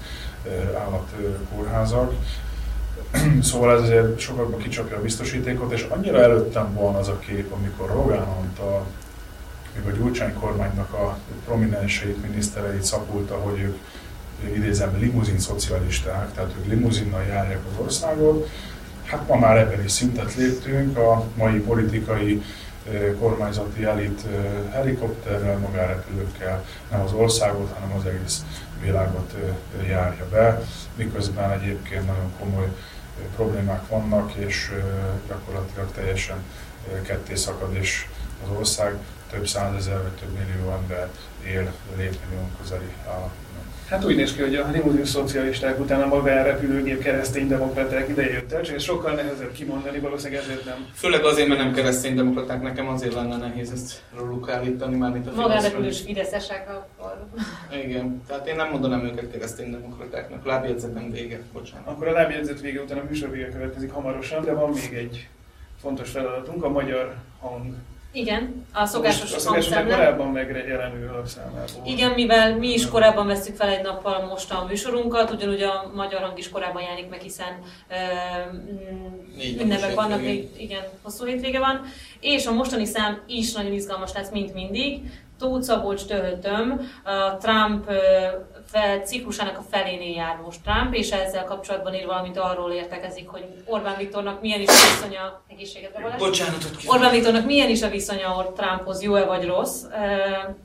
állatkórházak. 0.79 2.15
Szóval 3.43 3.77
ez 3.77 3.81
azért 3.81 4.19
sokakban 4.19 4.59
kicsapja 4.59 4.97
a 4.97 5.01
biztosítékot, 5.01 5.73
és 5.73 5.87
annyira 5.89 6.23
előttem 6.23 6.75
van 6.75 6.95
az 6.95 7.09
a 7.09 7.19
kép, 7.19 7.53
amikor 7.53 7.89
Rogán 7.89 8.29
Antal, 8.29 8.87
még 9.75 9.93
a 9.93 9.97
Gyurcsány 9.97 10.35
kormánynak 10.35 10.93
a 10.93 11.19
prominenseit, 11.45 12.23
minisztereit 12.23 12.83
szapulta, 12.83 13.35
hogy 13.35 13.61
ők 13.61 13.77
idézem 14.55 14.97
limuzin 14.99 15.39
szocialisták, 15.39 16.33
tehát 16.35 16.55
ők 16.59 16.67
limuzinnal 16.67 17.23
járják 17.23 17.61
az 17.73 17.85
országot. 17.85 18.49
Hát 19.05 19.29
ma 19.29 19.37
már 19.37 19.57
ebben 19.57 19.85
is 19.85 19.91
szintet 19.91 20.35
léptünk, 20.35 20.97
a 20.97 21.25
mai 21.35 21.59
politikai 21.59 22.43
kormányzati 23.19 23.85
elit 23.85 24.23
helikopterrel, 24.73 25.59
magárepülőkkel 25.59 26.65
nem 26.91 27.01
az 27.01 27.13
országot, 27.13 27.73
hanem 27.73 27.97
az 27.97 28.07
egész 28.07 28.45
világot 28.83 29.35
járja 29.89 30.29
be, 30.31 30.63
miközben 30.97 31.51
egyébként 31.51 32.07
nagyon 32.07 32.33
komoly 32.39 32.69
problémák 33.37 33.89
vannak, 33.89 34.33
és 34.35 34.73
gyakorlatilag 35.29 35.93
teljesen 35.93 36.37
ketté 37.03 37.35
szakad, 37.35 37.75
és 37.75 38.07
az 38.45 38.57
ország 38.59 38.95
több 39.31 39.47
százezer 39.47 40.03
vagy 40.03 40.13
több 40.13 40.33
millió 40.33 40.73
ember 40.73 41.09
él 41.47 41.73
létmillió 41.97 42.51
közeli 42.61 42.93
állapotban. 43.07 43.49
Hát 43.89 44.05
úgy 44.05 44.17
néz 44.17 44.35
ki, 44.35 44.41
hogy 44.41 44.55
a 44.55 44.71
limuzin 44.71 45.05
szocialisták 45.05 45.81
után 45.81 46.03
a 46.03 46.07
magánrepülőgép 46.07 47.03
kereszténydemokraták 47.03 48.09
ideje 48.09 48.33
jött 48.33 48.53
el, 48.53 48.63
csak 48.63 48.75
ez 48.75 48.83
sokkal 48.83 49.15
nehezebb 49.15 49.53
kimondani, 49.53 49.99
valószínűleg 49.99 50.43
ezért 50.43 50.65
nem. 50.65 50.87
Főleg 50.95 51.25
azért, 51.25 51.49
mert 51.49 51.61
nem 51.61 51.73
kereszténydemokraták, 51.73 52.63
nekem 52.63 52.89
azért 52.89 53.15
lenne 53.15 53.37
nehéz 53.37 53.71
ezt 53.71 54.03
róluk 54.17 54.51
állítani, 54.51 54.97
már 54.97 55.13
mint 55.13 55.27
a 55.27 55.33
Magánrepülős 55.35 56.01
fideszesek 56.01 56.69
akkor. 56.69 57.27
Igen, 57.85 58.23
tehát 58.27 58.49
én 58.49 58.57
nem 58.57 58.71
mondanám 58.71 59.05
őket 59.05 59.31
kereszténydemokratáknak. 59.31 60.45
Lábjegyzetem 60.47 61.11
vége, 61.11 61.41
bocsánat. 61.53 61.87
Akkor 61.87 62.09
a 62.09 62.13
lábjegyzet 62.13 62.61
vége 62.61 62.81
után 62.81 62.99
a 62.99 63.05
műsor 63.09 63.31
vége 63.31 63.49
következik 63.49 63.93
hamarosan, 63.93 64.45
de 64.45 64.53
van 64.53 64.71
még 64.71 64.95
egy 64.95 65.29
fontos 65.81 66.11
feladatunk, 66.11 66.65
a 66.65 66.69
magyar 66.69 67.15
hang 67.41 67.75
igen, 68.13 68.67
a 68.73 68.87
szokásos 68.87 69.21
Most, 69.21 69.35
a 69.35 69.39
szokásos 69.39 69.75
korábban 69.75 70.29
megjelenő 70.29 71.09
alapszámából. 71.09 71.83
Igen, 71.85 72.11
mivel 72.11 72.57
mi 72.57 72.69
is 72.73 72.89
korábban 72.89 73.27
veszük 73.27 73.57
fel 73.57 73.69
egy 73.69 73.83
nappal 73.83 74.27
most 74.27 74.53
a 74.53 74.65
műsorunkat, 74.69 75.31
ugyanúgy 75.31 75.63
a 75.63 75.91
magyar 75.95 76.21
hang 76.21 76.39
is 76.39 76.49
korábban 76.49 76.83
jelenik 76.83 77.09
meg, 77.09 77.21
hiszen 77.21 77.59
uh, 77.91 79.61
ünnepek 79.61 79.95
vannak, 79.95 80.21
még, 80.21 80.49
igen, 80.57 80.83
hosszú 81.03 81.25
hétvége 81.25 81.59
van. 81.59 81.83
És 82.21 82.47
a 82.47 82.53
mostani 82.53 82.85
szám 82.85 83.23
is 83.27 83.53
nagyon 83.53 83.73
izgalmas 83.73 84.13
lesz, 84.15 84.31
mint 84.31 84.55
mindig. 84.55 85.01
Tóth 85.39 85.63
Szabolcs 85.63 86.05
Töhötöm, 86.05 86.91
a 87.05 87.37
Trump 87.37 87.91
ciklusának 89.05 89.59
a 89.59 89.65
felénél 89.71 90.15
jár 90.15 90.37
most 90.45 90.61
Trump, 90.63 90.95
és 90.95 91.11
ezzel 91.11 91.45
kapcsolatban 91.45 91.95
ír 91.95 92.07
valamit 92.07 92.39
arról 92.39 92.71
értekezik, 92.71 93.29
hogy 93.29 93.45
Orbán 93.65 93.97
Viktornak 93.97 94.41
milyen 94.41 94.61
is 94.61 94.69
a 94.69 94.73
viszonya, 94.73 95.41
egészséget 95.49 96.19
Bocsánatot 96.19 96.77
Orbán 96.87 97.11
Viktornak 97.11 97.45
milyen 97.45 97.69
is 97.69 97.83
a 97.83 97.89
viszonya 97.89 98.53
Trumphoz, 98.53 99.03
jó-e 99.03 99.25
vagy 99.25 99.47
rossz. 99.47 99.85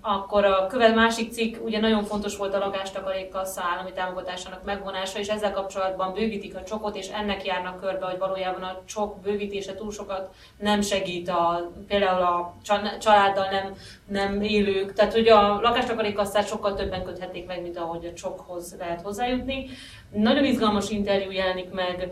Akkor 0.01 0.45
a 0.45 0.67
követ 0.67 0.95
másik 0.95 1.31
cikk, 1.31 1.63
ugye 1.63 1.79
nagyon 1.79 2.03
fontos 2.03 2.37
volt 2.37 2.53
a 2.53 2.57
lakástakarékkassa 2.57 3.61
állami 3.73 3.91
támogatásának 3.91 4.63
megvonása, 4.63 5.19
és 5.19 5.27
ezzel 5.27 5.51
kapcsolatban 5.51 6.13
bővítik 6.13 6.55
a 6.55 6.63
csokot, 6.63 6.95
és 6.95 7.07
ennek 7.07 7.45
járnak 7.45 7.79
körbe, 7.79 8.05
hogy 8.05 8.17
valójában 8.17 8.63
a 8.63 8.81
csok 8.85 9.19
bővítése 9.21 9.75
túl 9.75 9.91
sokat 9.91 10.29
nem 10.57 10.81
segít 10.81 11.29
a, 11.29 11.71
például 11.87 12.21
a 12.21 12.53
családdal 12.99 13.47
nem, 13.51 13.75
nem 14.07 14.41
élők. 14.41 14.93
Tehát, 14.93 15.13
hogy 15.13 15.27
a 15.27 15.59
lakástakarékkasszát 15.61 16.47
sokkal 16.47 16.73
többen 16.73 17.03
köthették 17.03 17.47
meg, 17.47 17.61
mint 17.61 17.77
ahogy 17.95 18.10
a 18.10 18.13
csokhoz 18.13 18.75
lehet 18.79 19.01
hozzájutni. 19.01 19.67
Nagyon 20.12 20.45
izgalmas 20.45 20.89
interjú 20.89 21.31
jelenik 21.31 21.69
meg 21.69 22.12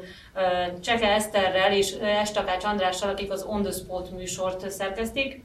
Cseke 0.81 1.07
Eszterrel 1.07 1.73
és 1.73 1.91
Estakács 2.01 2.63
Andrással, 2.63 3.09
akik 3.09 3.31
az 3.31 3.43
On 3.43 3.61
the 3.61 3.71
Spot 3.71 4.11
műsort 4.11 4.71
szerkezték 4.71 5.43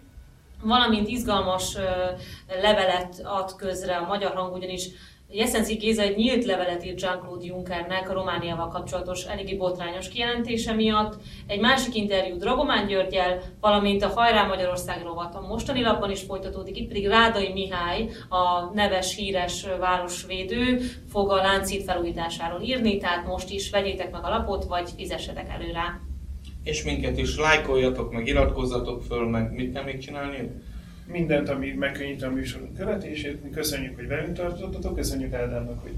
valamint 0.62 1.08
izgalmas 1.08 1.76
levelet 2.60 3.20
ad 3.24 3.56
közre 3.56 3.96
a 3.96 4.06
magyar 4.06 4.34
hang, 4.34 4.54
ugyanis 4.54 4.88
Jeszenci 5.30 5.74
Géza 5.74 6.02
egy 6.02 6.16
nyílt 6.16 6.44
levelet 6.44 6.84
írt 6.84 7.00
Jean-Claude 7.00 7.44
Junckernek 7.44 8.10
a 8.10 8.12
Romániával 8.12 8.68
kapcsolatos 8.68 9.24
eléggé 9.24 9.54
botrányos 9.54 10.08
kijelentése 10.08 10.72
miatt. 10.72 11.20
Egy 11.46 11.60
másik 11.60 11.94
interjú 11.94 12.36
Dragomán 12.36 12.86
Györgyel, 12.86 13.42
valamint 13.60 14.02
a 14.02 14.08
Hajrá 14.08 14.46
Magyarország 14.46 15.02
rovat 15.02 15.34
a 15.34 15.46
mostani 15.46 15.82
lapban 15.82 16.10
is 16.10 16.22
folytatódik. 16.22 16.76
Itt 16.76 16.88
pedig 16.88 17.06
Rádai 17.06 17.52
Mihály, 17.52 18.08
a 18.28 18.74
neves, 18.74 19.16
híres 19.16 19.66
városvédő 19.80 20.80
fog 21.10 21.30
a 21.30 21.36
láncít 21.36 21.84
felújításáról 21.84 22.60
írni, 22.60 22.96
tehát 22.96 23.26
most 23.26 23.50
is 23.50 23.70
vegyétek 23.70 24.10
meg 24.10 24.24
a 24.24 24.28
lapot, 24.28 24.64
vagy 24.64 24.90
fizessetek 24.96 25.48
elő 25.48 25.72
rá. 25.72 26.00
És 26.62 26.84
minket 26.84 27.18
is 27.18 27.38
lájkoljatok, 27.38 28.12
meg 28.12 28.26
iratkozzatok 28.26 29.02
föl, 29.02 29.28
meg 29.28 29.52
mit 29.52 29.72
kell 29.72 29.84
még 29.84 29.98
csinálni? 29.98 30.50
Mindent, 31.08 31.48
ami 31.48 31.72
megkönnyíti 31.72 32.24
a 32.24 32.30
műsorunk 32.30 32.74
követését. 32.74 33.42
Mi 33.42 33.50
köszönjük, 33.50 33.94
hogy 33.94 34.06
velünk 34.06 34.36
tartottatok, 34.36 34.96
köszönjük 34.96 35.32
Ádámnak, 35.32 35.82
hogy 35.82 35.94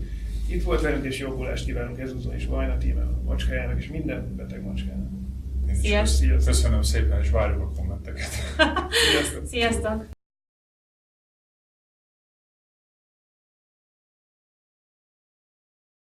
itt 0.48 0.62
volt 0.62 0.80
velünk, 0.80 1.04
és 1.04 1.18
jobbulást 1.18 1.64
kívánunk 1.64 1.98
ezúton 1.98 2.34
is 2.34 2.46
Vajna 2.46 2.76
tíme, 2.78 3.02
a 3.02 3.20
macskájának, 3.24 3.78
és 3.78 3.88
minden 3.88 4.36
beteg 4.36 4.64
macskának. 4.64 5.08
Sziasztok! 5.72 6.44
Köszönöm 6.44 6.82
szépen, 6.82 7.20
és 7.20 7.30
várjuk 7.30 7.60
a 7.60 7.70
kommenteket. 7.76 8.30
Sziasztok! 9.10 9.46
Sziasztok! 9.46 10.19